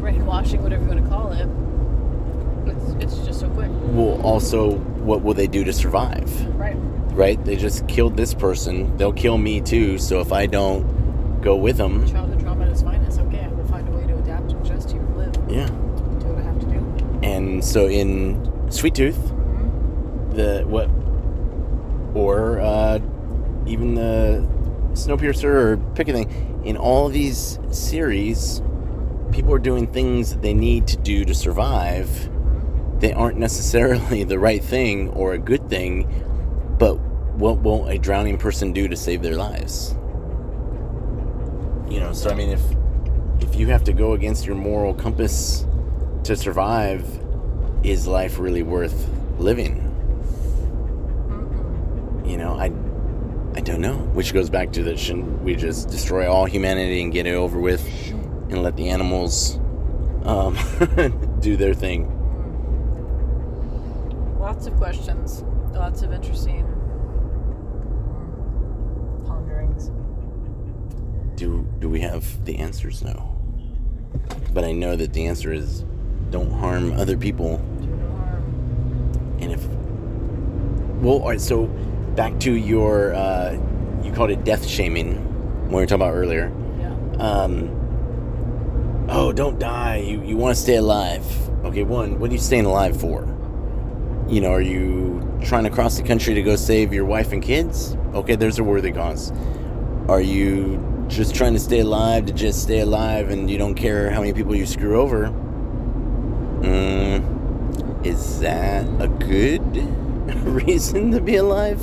[0.00, 1.48] brainwashing, whatever you want to call it,
[3.00, 3.68] it's, it's just so quick.
[3.92, 4.72] well, also
[5.04, 6.30] what will they do to survive?
[6.56, 6.76] Right.
[7.12, 7.44] Right?
[7.44, 8.96] They just killed this person.
[8.96, 9.98] They'll kill me too.
[9.98, 13.18] So if I don't go with them, Childhood trauma at its finest.
[13.20, 15.34] Okay, I will find a way to adapt and adjust to your live.
[15.50, 15.66] yeah.
[15.66, 17.26] Do what I have to
[17.60, 17.66] do.
[17.66, 19.28] So in Sweet Tooth,
[20.30, 20.88] the what,
[22.14, 22.98] or uh,
[23.66, 24.46] even the
[24.92, 26.62] Snowpiercer, or pick a thing.
[26.64, 28.60] In all these series,
[29.32, 32.30] people are doing things that they need to do to survive.
[33.00, 36.06] They aren't necessarily the right thing or a good thing,
[36.78, 36.96] but
[37.36, 39.94] what won't a drowning person do to save their lives?
[41.88, 42.62] You know, so I mean, if
[43.40, 45.66] if you have to go against your moral compass
[46.24, 47.19] to survive,
[47.82, 49.08] is life really worth
[49.38, 49.86] living?
[52.26, 52.70] You know, I
[53.56, 53.96] I don't know.
[54.12, 57.58] Which goes back to that shouldn't we just destroy all humanity and get it over
[57.58, 57.84] with
[58.50, 59.58] and let the animals
[60.24, 60.56] um,
[61.40, 62.16] do their thing?
[64.38, 65.42] Lots of questions.
[65.72, 66.64] Lots of interesting
[68.14, 69.90] mm, ponderings.
[71.36, 73.02] Do do we have the answers?
[73.02, 73.36] No.
[74.52, 75.84] But I know that the answer is
[76.30, 79.36] don't harm other people Do no harm.
[79.40, 79.66] And if
[81.02, 81.40] well, all right.
[81.40, 81.66] So
[82.14, 83.58] back to your uh,
[84.02, 85.16] you called it death shaming
[85.64, 86.52] when we were talking about earlier.
[86.78, 86.94] Yeah.
[87.18, 89.96] Um, oh, don't die.
[89.96, 91.24] You you want to stay alive.
[91.64, 92.18] Okay, one.
[92.18, 93.24] What are you staying alive for?
[94.28, 97.42] You know, are you trying to cross the country to go save your wife and
[97.42, 97.96] kids?
[98.14, 99.32] Okay, there's a worthy cause.
[100.08, 104.10] Are you just trying to stay alive to just stay alive and you don't care
[104.10, 105.32] how many people you screw over?
[106.60, 109.62] Mm, is that a good
[110.44, 111.80] reason to be alive?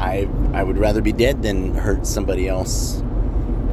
[0.00, 3.02] I I would rather be dead than hurt somebody else.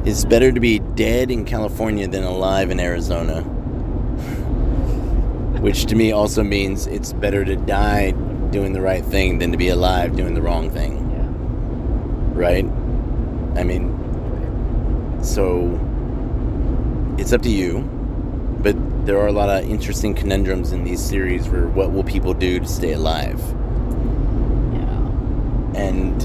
[0.04, 3.42] It's better to be dead in California than alive in Arizona.
[5.60, 8.12] Which to me also means it's better to die
[8.50, 11.28] doing the right thing than to be alive doing the wrong thing, Yeah.
[12.38, 12.64] right?
[13.56, 13.92] I mean,
[15.22, 15.78] so
[17.18, 17.88] it's up to you.
[19.06, 22.58] There are a lot of interesting conundrums in these series where what will people do
[22.58, 23.38] to stay alive?
[24.72, 25.80] Yeah.
[25.80, 26.20] And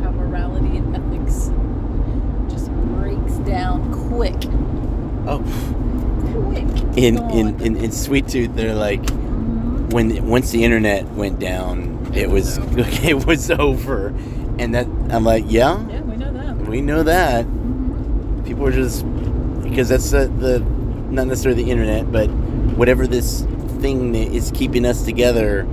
[0.00, 1.50] How morality and ethics
[2.48, 4.36] just breaks down quick.
[5.26, 5.42] oh,
[6.44, 6.68] Quick.
[6.96, 9.88] in in, in, in Sweet Tooth, they're like mm-hmm.
[9.88, 12.58] when once the internet went down, it was
[13.04, 14.08] it was over,
[14.60, 16.56] and that I'm like, yeah, Yeah, we know that.
[16.58, 17.44] we know that.
[17.44, 18.44] Mm-hmm.
[18.44, 19.04] People are just
[19.64, 20.77] because that's the, the
[21.10, 22.28] not necessarily the internet, but
[22.76, 23.46] whatever this
[23.80, 25.66] thing that is keeping us together.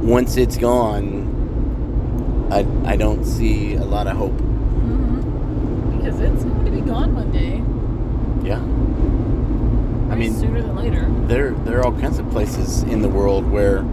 [0.00, 2.60] Once it's gone, I
[2.90, 4.32] I don't see a lot of hope.
[4.32, 5.98] Mm-hmm.
[5.98, 7.62] Because it's going to be gone one day.
[8.46, 8.60] Yeah,
[10.12, 11.06] I mean, sooner than later.
[11.26, 13.84] there there are all kinds of places in the world where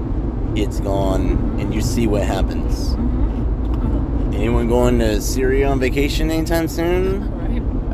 [0.56, 1.60] it's gone mm-hmm.
[1.60, 2.90] and you see what happens.
[2.96, 4.34] Mm-hmm.
[4.36, 7.32] Anyone going to Syria on vacation anytime soon?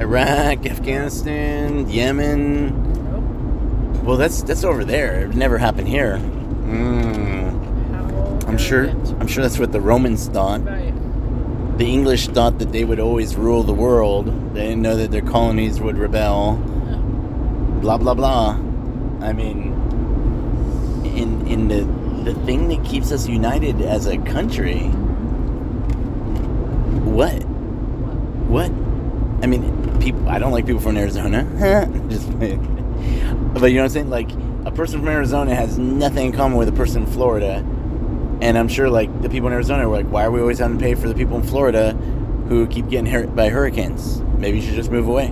[0.01, 2.73] Iraq, Afghanistan, Yemen.
[4.03, 5.25] Well, that's that's over there.
[5.25, 6.17] It never happened here.
[6.65, 8.89] Mm, I'm sure.
[8.89, 10.65] I'm sure that's what the Romans thought.
[11.77, 14.25] The English thought that they would always rule the world.
[14.55, 16.55] They didn't know that their colonies would rebel.
[17.81, 18.57] Blah blah blah.
[19.21, 19.71] I mean,
[21.15, 21.85] in in the
[22.23, 24.79] the thing that keeps us united as a country.
[27.05, 27.43] What?
[28.49, 28.71] What?
[29.43, 30.27] I mean, people.
[30.27, 31.43] I don't like people from Arizona.
[32.09, 34.09] Just, but you know what I'm saying?
[34.09, 34.29] Like,
[34.65, 37.65] a person from Arizona has nothing in common with a person in Florida,
[38.41, 40.77] and I'm sure like the people in Arizona were like, why are we always having
[40.77, 41.93] to pay for the people in Florida
[42.47, 44.21] who keep getting hurt by hurricanes?
[44.37, 45.27] Maybe you should just move away.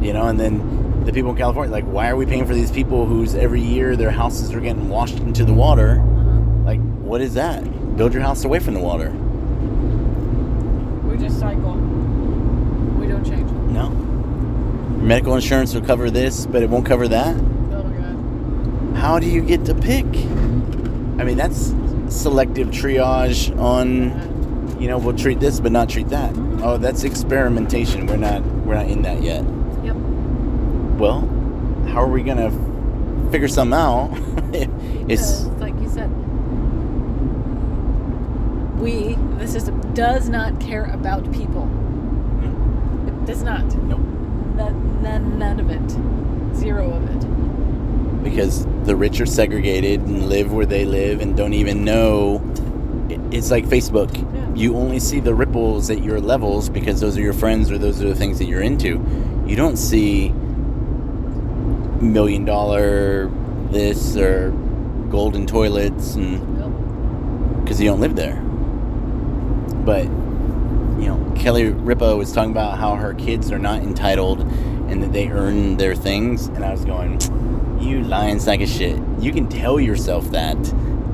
[0.00, 2.70] You know, and then the people in California, like, why are we paying for these
[2.70, 6.00] people whose every year their houses are getting washed into the water?
[6.00, 6.64] Uh-huh.
[6.64, 7.62] Like, what is that?
[7.96, 9.10] Build your house away from the water.
[11.08, 11.74] We just cycle.
[11.74, 13.50] We don't change.
[13.70, 13.90] No.
[15.02, 17.34] Medical insurance will cover this, but it won't cover that.
[17.34, 18.96] Oh my god.
[18.96, 20.06] How do you get to pick?
[20.06, 21.74] I mean, that's
[22.08, 26.32] selective triage on, you know, we'll treat this but not treat that.
[26.62, 28.06] Oh, that's experimentation.
[28.06, 29.44] We're not we're not in that yet.
[29.82, 29.96] Yep.
[30.98, 31.22] Well,
[31.88, 32.52] how are we gonna
[33.32, 34.10] figure something out?
[35.08, 36.10] it's Because, like you said,
[38.78, 41.62] we the system does not care about people.
[41.62, 43.08] Mm-hmm.
[43.08, 43.64] It does not.
[43.82, 44.11] Nope.
[44.56, 46.56] None, none, none of it.
[46.56, 47.26] Zero of it.
[48.22, 52.40] because the rich are segregated and live where they live and don't even know.
[53.30, 54.14] It's like Facebook.
[54.34, 54.54] Yeah.
[54.54, 58.00] You only see the ripples at your levels because those are your friends or those
[58.02, 59.04] are the things that you're into.
[59.46, 60.30] You don't see
[62.00, 63.30] million dollar
[63.70, 64.50] this or
[65.10, 66.40] golden toilets and
[67.64, 68.36] because you don't live there.
[69.84, 70.06] But
[71.02, 74.40] you know, Kelly Ripa was talking about how her kids are not entitled
[74.88, 77.18] and that they earn their things, and I was going,
[77.80, 79.00] "You lying sack of shit!
[79.18, 80.56] You can tell yourself that,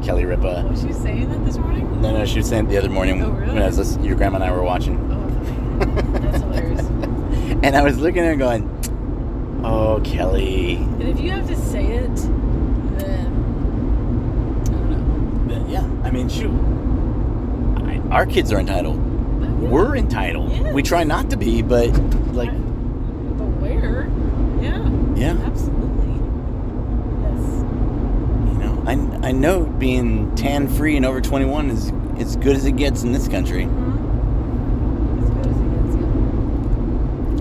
[0.02, 2.02] Kelly Ripa." Oh, was she saying that this morning?
[2.02, 3.54] No, no, she was saying it the other morning Oh, really?
[3.54, 5.78] when I was listening, your grandma and I were watching, Oh,
[6.18, 6.80] that's hilarious.
[7.62, 8.68] and I was looking at her going,
[9.64, 12.14] "Oh, Kelly." And if you have to say it,
[12.98, 13.26] then
[14.66, 14.90] I don't
[15.48, 15.54] know.
[15.54, 16.52] But yeah, I mean, shoot,
[17.86, 19.07] I, our kids are entitled.
[19.60, 19.68] Yeah.
[19.68, 20.72] We're entitled.
[20.72, 21.88] We try not to be, but
[22.34, 24.08] like, But where?
[24.62, 24.88] Yeah.
[25.16, 25.36] yeah.
[25.46, 26.14] Absolutely.
[27.22, 27.62] Yes.
[28.52, 32.64] You know, I, I know being tan free and over 21 is as good as
[32.64, 35.22] it gets in this country, Mm-hmm.
[35.22, 35.96] As good as it gets,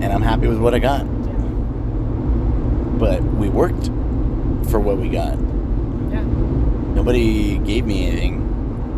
[0.00, 0.04] yeah.
[0.06, 1.04] and I'm happy with what I got.
[2.98, 3.86] But we worked
[4.70, 5.38] for what we got.
[6.10, 6.22] Yeah.
[6.94, 8.44] Nobody gave me anything.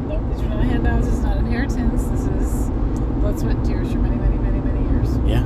[0.09, 1.07] Nope, these are not handouts.
[1.07, 2.05] It's not inheritance.
[2.05, 2.71] This is
[3.21, 5.09] blood, what and tears for many, many, many, many years.
[5.29, 5.45] Yeah.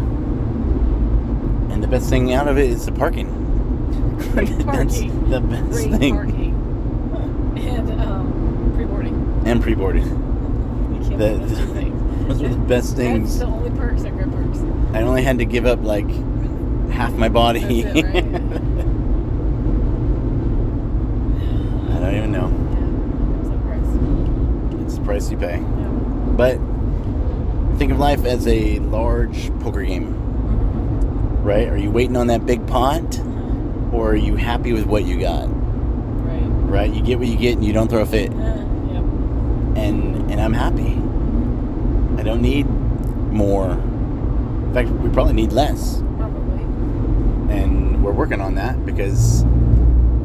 [1.72, 3.28] And the best thing out of it is the parking.
[4.32, 5.30] Great That's parking.
[5.30, 6.14] the best Great thing.
[6.14, 6.54] parking.
[7.58, 9.14] And um, pre-boarding.
[9.46, 9.62] And.
[9.64, 12.00] You can't The- do those two things.
[12.28, 13.38] Those were the best That's things.
[13.38, 14.58] the only perks at Grip Perks.
[14.94, 16.08] I only had to give up like
[16.90, 17.82] half my body.
[17.82, 18.24] That's it, right?
[21.90, 22.48] I don't even know.
[22.48, 23.40] Yeah.
[23.40, 23.90] It's the price.
[24.86, 25.58] It's the price you pay.
[25.58, 25.88] Yeah.
[26.36, 26.58] But
[28.04, 30.12] life as a large poker game,
[31.42, 31.66] right?
[31.68, 33.18] Are you waiting on that big pot,
[33.94, 35.46] or are you happy with what you got?
[35.46, 36.42] Right.
[36.70, 36.92] Right?
[36.92, 38.30] You get what you get, and you don't throw a fit.
[38.30, 38.60] Uh,
[38.92, 39.04] yep.
[39.84, 40.92] And and I'm happy.
[42.20, 42.66] I don't need
[43.32, 43.70] more.
[43.70, 46.62] In fact, we probably need less, Probably.
[47.56, 49.46] and we're working on that because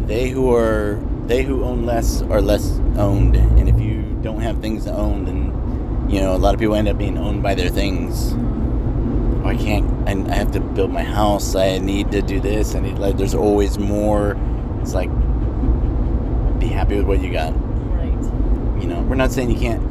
[0.06, 4.60] they who are they who own less are less owned, and if you don't have
[4.60, 5.39] things to own, then
[6.10, 8.34] you know a lot of people end up being owned by their things.
[8.34, 9.88] oh, I can't.
[10.08, 11.56] I, I have to build my house.
[11.56, 12.76] I need to do this.
[12.76, 13.18] I need like.
[13.18, 14.38] There's always more.
[14.82, 15.10] It's like
[16.60, 17.54] be happy with what you got.
[17.96, 18.82] Right.
[18.82, 19.82] You know, we're not saying you can't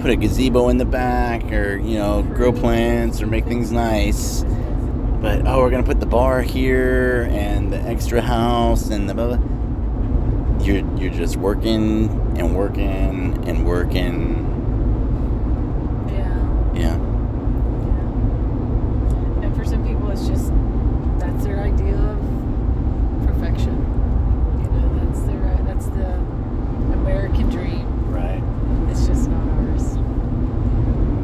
[0.00, 4.42] put a gazebo in the back or you know grow plants or make things nice.
[5.22, 9.36] But oh, we're gonna put the bar here and the extra house and the blah,
[9.36, 10.64] blah.
[10.64, 14.40] You're you're just working and working and working.
[16.08, 16.80] Yeah.
[16.80, 16.96] Yeah.
[17.86, 19.44] Yeah.
[19.44, 20.52] And for some people, it's just
[21.20, 22.18] that's their idea of
[23.26, 23.76] perfection.
[24.62, 26.14] You know, that's their that's the
[26.94, 27.86] American dream.
[28.10, 28.42] Right.
[28.90, 29.96] It's just not ours.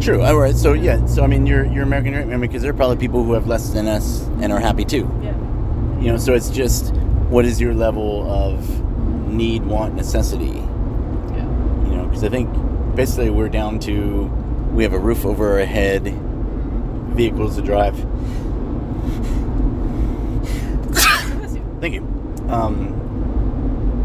[0.08, 0.22] True.
[0.22, 0.56] All right.
[0.56, 1.04] So yeah.
[1.04, 2.28] So I mean, you're you're American dream.
[2.28, 4.84] I mean, because there are probably people who have less than us and are happy
[4.86, 5.10] too.
[5.22, 5.36] Yeah.
[6.00, 6.16] You know.
[6.16, 6.94] So it's just
[7.28, 8.66] what is your level of
[9.28, 10.46] need, want, necessity.
[10.46, 11.44] Yeah.
[11.84, 12.48] You know, because I think
[12.96, 14.24] basically we're down to
[14.72, 16.04] we have a roof over our head,
[17.14, 17.96] vehicles to drive.
[21.80, 22.02] Thank you.
[22.48, 22.94] Um,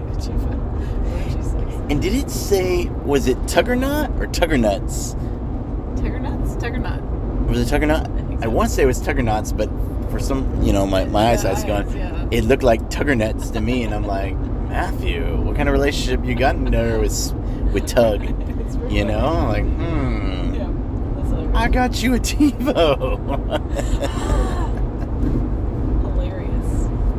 [0.00, 1.90] or a G6.
[1.90, 5.14] And did it say was it Tuggernut or Tuggernuts?
[5.96, 6.54] Tugger nuts?
[6.56, 7.00] Tugger nut.
[7.48, 8.06] Was it Tuggernut?
[8.12, 9.68] I think I want to say it was Tuggernuts, but
[10.10, 11.88] for some, you know, my, my Yeah, eyesight's gone.
[11.96, 12.26] yeah.
[12.30, 14.36] It looked like Tuggernuts to me, and I'm like,
[14.68, 17.32] Matthew, what kind of relationship you got in there with
[17.72, 18.22] with Tug?
[18.92, 20.54] You know, I'm like, hmm.
[20.54, 20.70] Yeah.
[21.54, 23.16] I got you a TiVo.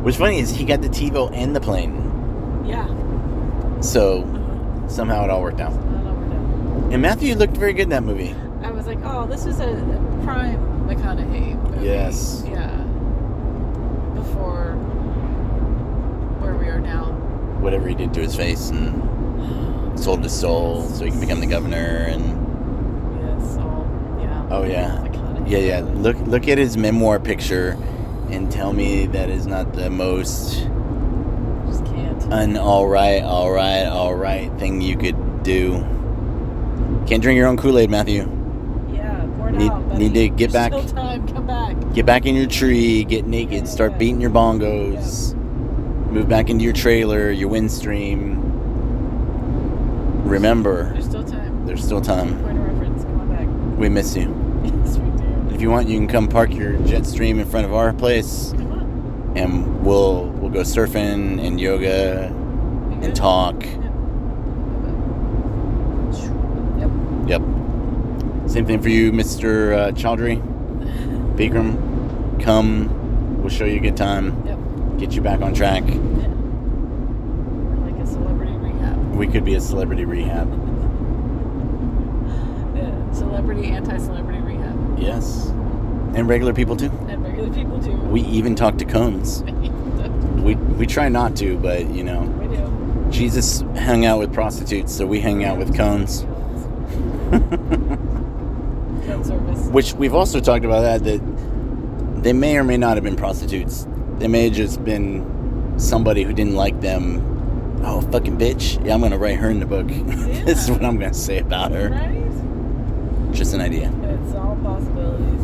[0.08, 1.92] What's funny is he got the TiVo and the plane,
[2.64, 2.86] Yeah.
[3.82, 4.88] so Uh-huh.
[4.88, 5.74] somehow it all worked out.
[5.74, 6.88] I don't know.
[6.92, 8.34] And Matthew looked very good in that movie.
[8.62, 9.66] I was like, oh, this is a,
[10.24, 11.84] prime McConaughey movie.
[11.84, 12.42] Yes.
[12.50, 12.70] Yeah.
[14.14, 14.76] Before
[16.40, 17.12] where we are now.
[17.60, 21.46] Whatever he did to his face and sold his soul so he can become the
[21.46, 22.24] governor and
[23.20, 23.86] Yes, all,
[24.22, 24.46] yeah.
[24.50, 25.04] Oh, yeah.
[25.46, 25.80] Yeah, yeah.
[25.96, 27.76] Look look at his memoir picture
[28.30, 30.54] and tell me that is not the most
[31.66, 32.22] Just can't.
[32.32, 35.74] an all right, all right, all right thing you could do.
[37.06, 38.28] Can't drink your own Kool Aid, Matthew.
[38.92, 39.88] yeah, need- out.
[39.88, 40.08] buddy.
[40.08, 41.26] need to get There's back- Still time.
[41.28, 41.76] Come back.
[41.94, 45.34] Get back in your tree, get naked, start beating your bongos,
[46.10, 48.36] move back into your trailer, your windstream.
[50.24, 51.66] Remember, There's still time.
[51.66, 52.38] there's still time.
[52.42, 53.04] Point of reference.
[53.04, 53.78] Come on back.
[53.78, 54.37] We miss you.
[55.58, 55.64] Yes, we do.
[55.64, 58.52] If you want, you can come park your jet stream in front of our place,
[59.34, 62.26] and we'll we'll go surfing and yoga
[63.02, 63.64] and talk.
[66.78, 66.90] Yep.
[67.28, 67.42] Yep.
[68.48, 69.72] Same thing for you, Mr.
[69.74, 70.40] Uh, Choudhury.
[71.36, 71.76] Bikram,
[72.42, 73.40] come.
[73.40, 74.46] We'll show you a good time.
[74.46, 74.58] Yep.
[74.98, 75.84] Get you back on track.
[75.86, 76.28] Yeah.
[76.28, 79.14] We're like a celebrity rehab.
[79.14, 80.48] We could be a celebrity rehab.
[82.76, 83.12] Yeah.
[83.12, 84.47] Celebrity, anti-celebrity rehab.
[84.98, 85.48] Yes.
[86.14, 86.90] And regular people too.
[87.08, 87.92] And regular people too.
[87.92, 89.42] We even talk to cones.
[90.38, 93.06] We we try not to, but you know, we do.
[93.10, 96.22] Jesus hung out with prostitutes, so we hang out with cones.
[99.72, 103.86] Which we've also talked about that that they may or may not have been prostitutes.
[104.18, 107.82] They may have just been somebody who didn't like them.
[107.84, 108.82] Oh fucking bitch!
[108.86, 109.88] Yeah, I'm gonna write her in the book.
[110.46, 111.90] this is what I'm gonna say about her.
[111.90, 113.32] Right?
[113.34, 113.92] Just an idea.
[114.28, 115.40] It's all possibilities.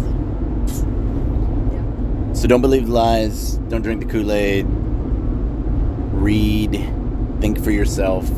[1.72, 2.36] Yep.
[2.36, 3.56] So don't believe the lies.
[3.68, 4.66] Don't drink the Kool Aid.
[6.12, 6.72] Read.
[7.40, 8.28] Think for yourself.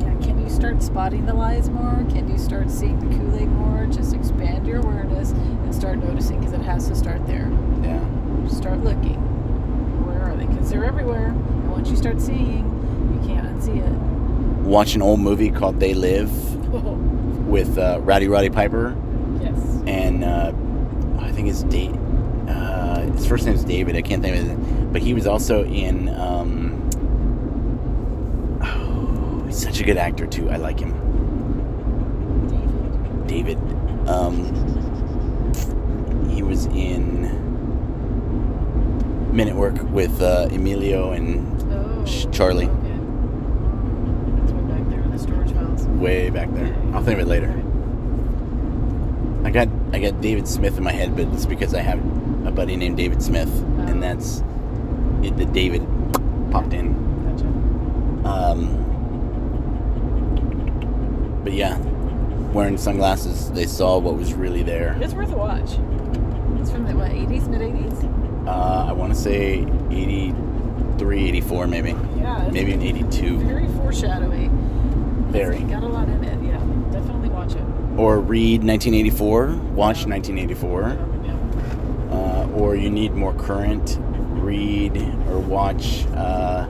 [0.00, 2.04] Yeah, can you start spotting the lies more?
[2.10, 3.86] Can you start seeing the Kool-Aid more?
[3.86, 7.50] Just expand your awareness and start noticing because it has to start there.
[7.82, 8.00] Yeah.
[8.48, 9.16] Start looking.
[10.06, 10.44] Where are they?
[10.44, 11.28] Because they're everywhere.
[11.28, 12.66] And once you start seeing,
[13.14, 13.92] you can't unsee it.
[14.66, 16.30] Watch an old movie called They Live
[16.74, 17.03] oh.
[17.46, 18.96] With uh, Rowdy Roddy Piper
[19.40, 19.54] yes.
[19.86, 20.52] and uh,
[21.20, 21.94] I think his date.
[22.48, 23.96] Uh, his first name is David.
[23.96, 26.08] I can't think of it, but he was also in.
[26.10, 26.90] Um,
[28.62, 30.50] oh, he's such a good actor too.
[30.50, 30.92] I like him,
[33.26, 33.58] David.
[33.58, 34.08] David.
[34.08, 34.52] Um,
[36.30, 37.22] he was in
[39.34, 42.04] Men at Work with uh, Emilio and Oh.
[42.32, 42.66] Charlie.
[42.66, 42.98] Okay.
[44.42, 45.83] It's way back there in the storage files.
[46.00, 46.74] Way back there.
[46.92, 47.50] I'll think of it later.
[49.44, 51.98] I got I got David Smith in my head, but it's because I have
[52.46, 53.80] a buddy named David Smith, Oh.
[53.82, 54.42] and that's
[55.22, 55.86] it, the David
[56.50, 56.94] popped in.
[57.24, 57.46] Gotcha.
[58.28, 58.80] Um,
[61.44, 61.78] but yeah,
[62.52, 64.96] wearing sunglasses, they saw what was really there.
[65.00, 65.72] It's worth a watch.
[66.60, 68.46] It's from the what, 80s, mid 80s?
[68.46, 72.48] Uh, I want to say 83, 84 maybe, Yeah.
[72.52, 74.50] Maybe an 82, Very foreshadowing.
[75.34, 75.56] Very.
[75.58, 76.42] It's got a lot in it.
[76.44, 76.58] Yeah.
[76.92, 77.64] Definitely watch it.
[77.98, 80.82] Or read 1984, watch 1984.
[82.10, 83.98] Uh, or you need more current,
[84.40, 84.96] read
[85.28, 86.66] or watch uh,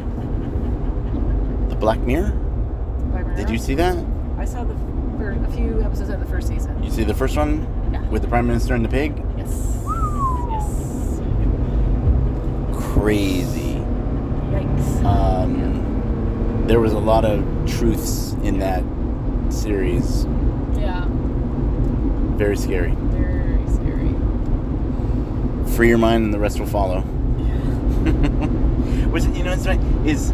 [1.68, 2.32] The Black Mirror.
[3.36, 3.96] Did you see that?
[4.38, 4.74] I saw the
[5.18, 6.82] fir- a few episodes of the first season.
[6.82, 8.02] You see the first one Yeah.
[8.08, 9.12] with the Prime Minister and the pig?
[9.36, 9.78] Yes.
[10.50, 11.20] Yes.
[12.72, 13.74] Crazy.
[14.50, 15.04] Yikes.
[15.04, 18.82] Um, there was a lot of truths in that
[19.52, 20.26] series.
[20.78, 21.06] yeah.
[22.36, 22.90] Very scary.
[22.96, 24.14] Very scary.
[25.76, 27.02] Free your mind, and the rest will follow.
[29.14, 29.78] It, you know, it's right.
[30.04, 30.30] Is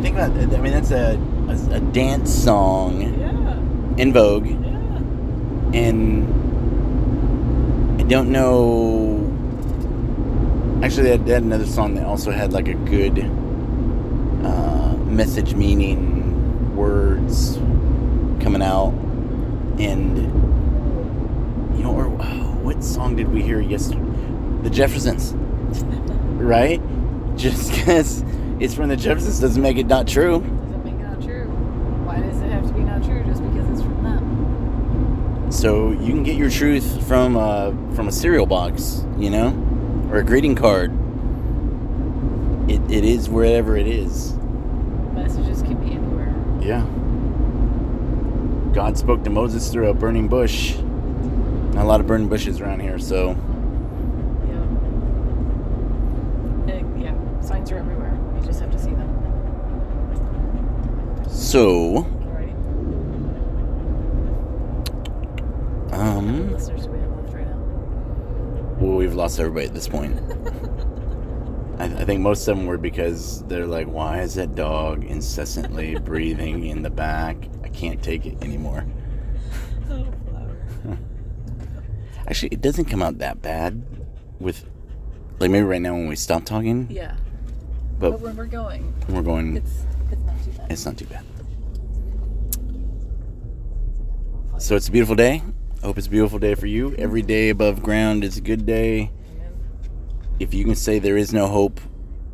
[0.00, 0.32] think about.
[0.34, 0.54] that.
[0.54, 4.00] I mean, that's a, a a dance song Yeah.
[4.02, 4.46] En Vogue.
[4.46, 5.78] Yeah.
[5.78, 6.24] and
[8.00, 9.20] I don't know.
[10.82, 13.18] Actually, they had, they had another song that also had like a good
[14.44, 16.15] uh, message, meaning,
[16.76, 17.56] words
[18.42, 18.92] coming out,
[19.78, 20.16] and
[21.76, 24.04] you know, or oh, what song did we hear yesterday?
[24.62, 25.32] The Jeffersons,
[26.40, 26.80] right?
[27.36, 28.22] Just because
[28.60, 30.40] it's from the Jeffersons doesn't make it not true.
[30.40, 31.46] Doesn't make it not true.
[32.04, 35.52] Why does it have to be not true just because it's from them?
[35.52, 39.48] So you can get your truth from a from a cereal box, you know,
[40.10, 40.92] or a greeting card.
[42.68, 44.34] It, it is wherever it is.
[45.12, 46.34] Messages can be anywhere.
[46.66, 46.84] Yeah.
[48.74, 50.76] God spoke to Moses through a burning bush.
[51.72, 53.36] Not a lot of burning bushes around here, so
[56.66, 56.82] Yeah.
[56.98, 57.40] Yeah.
[57.40, 58.18] Signs are everywhere.
[58.34, 59.12] You just have to see them.
[61.28, 62.54] so Alrighty.
[65.92, 67.56] Um listeners we have left right now?
[68.80, 70.18] well we've lost everybody at this point.
[72.06, 76.82] Think most of them were because they're like, why is that dog incessantly breathing in
[76.82, 77.36] the back?
[77.64, 78.84] I can't take it anymore.
[79.88, 80.56] Oh, flower.
[82.26, 83.84] Actually, it doesn't come out that bad
[84.40, 84.64] with,
[85.38, 87.14] like maybe right now when we stop talking, Yeah.
[88.00, 90.70] but But when we're going, we're going, it's it's not too bad.
[90.72, 91.24] it's not too bad.
[94.58, 95.42] So it's a beautiful day.
[95.82, 96.92] I hope it's a beautiful day for you.
[96.98, 99.12] Every day above ground is a good day.
[100.40, 101.80] If you can say there is no hope,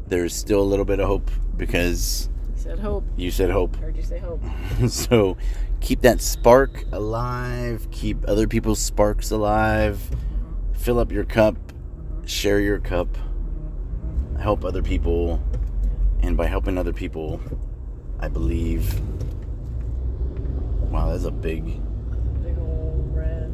[0.08, 3.04] there's still a little bit of hope because You said hope.
[3.16, 3.76] you said hope.
[3.76, 4.42] Heard you say hope.
[4.88, 5.36] so
[5.80, 10.00] keep that spark alive, keep other people's sparks alive,
[10.74, 11.56] fill up your cup,
[12.24, 13.08] share your cup,
[14.40, 15.42] help other people,
[16.20, 17.40] and by helping other people,
[18.20, 19.00] I believe.
[20.90, 21.64] Wow, that's a big.
[22.42, 23.50] Big old red.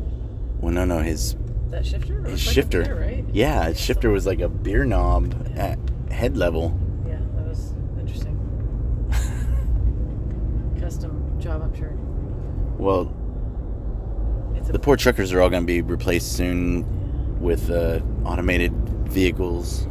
[0.61, 1.37] Well, no, no, his
[1.71, 2.15] That shifter?
[2.23, 2.83] His like a shifter.
[2.85, 3.25] beer, right?
[3.33, 5.79] Yeah, his shifter was like a beer knob at
[6.11, 6.77] head level.
[7.07, 8.37] Yeah, that was interesting.
[10.81, 11.93] Custom job, I'm sure.
[12.79, 13.13] Well,
[14.57, 18.73] It's the poor truckers are all going to be replaced soon with uh, automated
[19.09, 19.87] vehicles.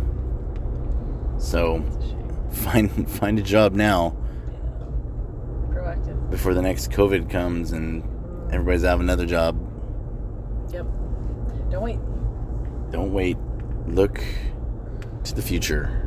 [1.38, 2.50] So it's a shame.
[2.52, 4.16] find find a job now
[5.70, 6.30] Proactive.
[6.32, 8.04] before the next COVID comes and
[8.52, 9.56] everybody's out of another job.
[10.74, 10.86] Yep.
[11.70, 12.00] Don't wait.
[12.92, 13.38] Don't wait.
[13.88, 14.24] Look
[15.26, 16.07] to the future.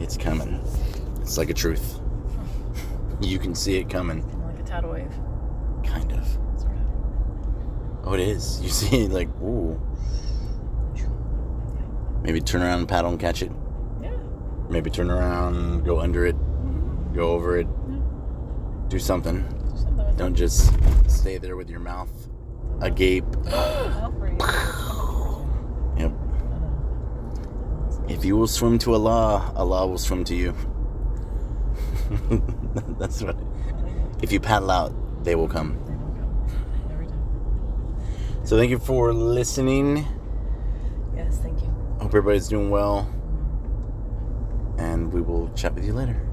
[0.00, 0.60] It's coming.
[1.20, 2.00] It's like a truth.
[3.20, 5.12] You can see it coming, Like a tidal wave.
[5.84, 6.26] kind of.
[6.56, 8.04] Sort of.
[8.04, 8.60] Oh, it is.
[8.60, 9.80] You see like, ooh.
[12.22, 13.50] Maybe turn around and paddle and catch it.
[14.02, 14.12] Yeah.
[14.68, 17.14] Maybe turn around, go under it, mm-hmm.
[17.14, 18.88] go over it, mm-hmm.
[18.88, 19.42] do something.
[19.42, 20.72] Do something Don't just
[21.08, 22.10] stay there with your mouth
[22.80, 23.24] agape.
[23.46, 23.52] it.
[23.54, 24.40] I'll bring it.
[24.40, 24.42] Yep.
[25.98, 26.12] I know.
[28.08, 30.54] If you will swim to Allah, Allah will swim to you.
[32.98, 33.36] That's what.
[34.22, 35.78] If you paddle out, they will come.
[35.86, 36.88] They will come.
[36.90, 38.44] Every time.
[38.44, 40.06] So thank you for listening.
[41.14, 41.68] Yes, thank you.
[42.00, 43.08] Hope everybody's doing well.
[44.78, 46.27] And we will chat with you later.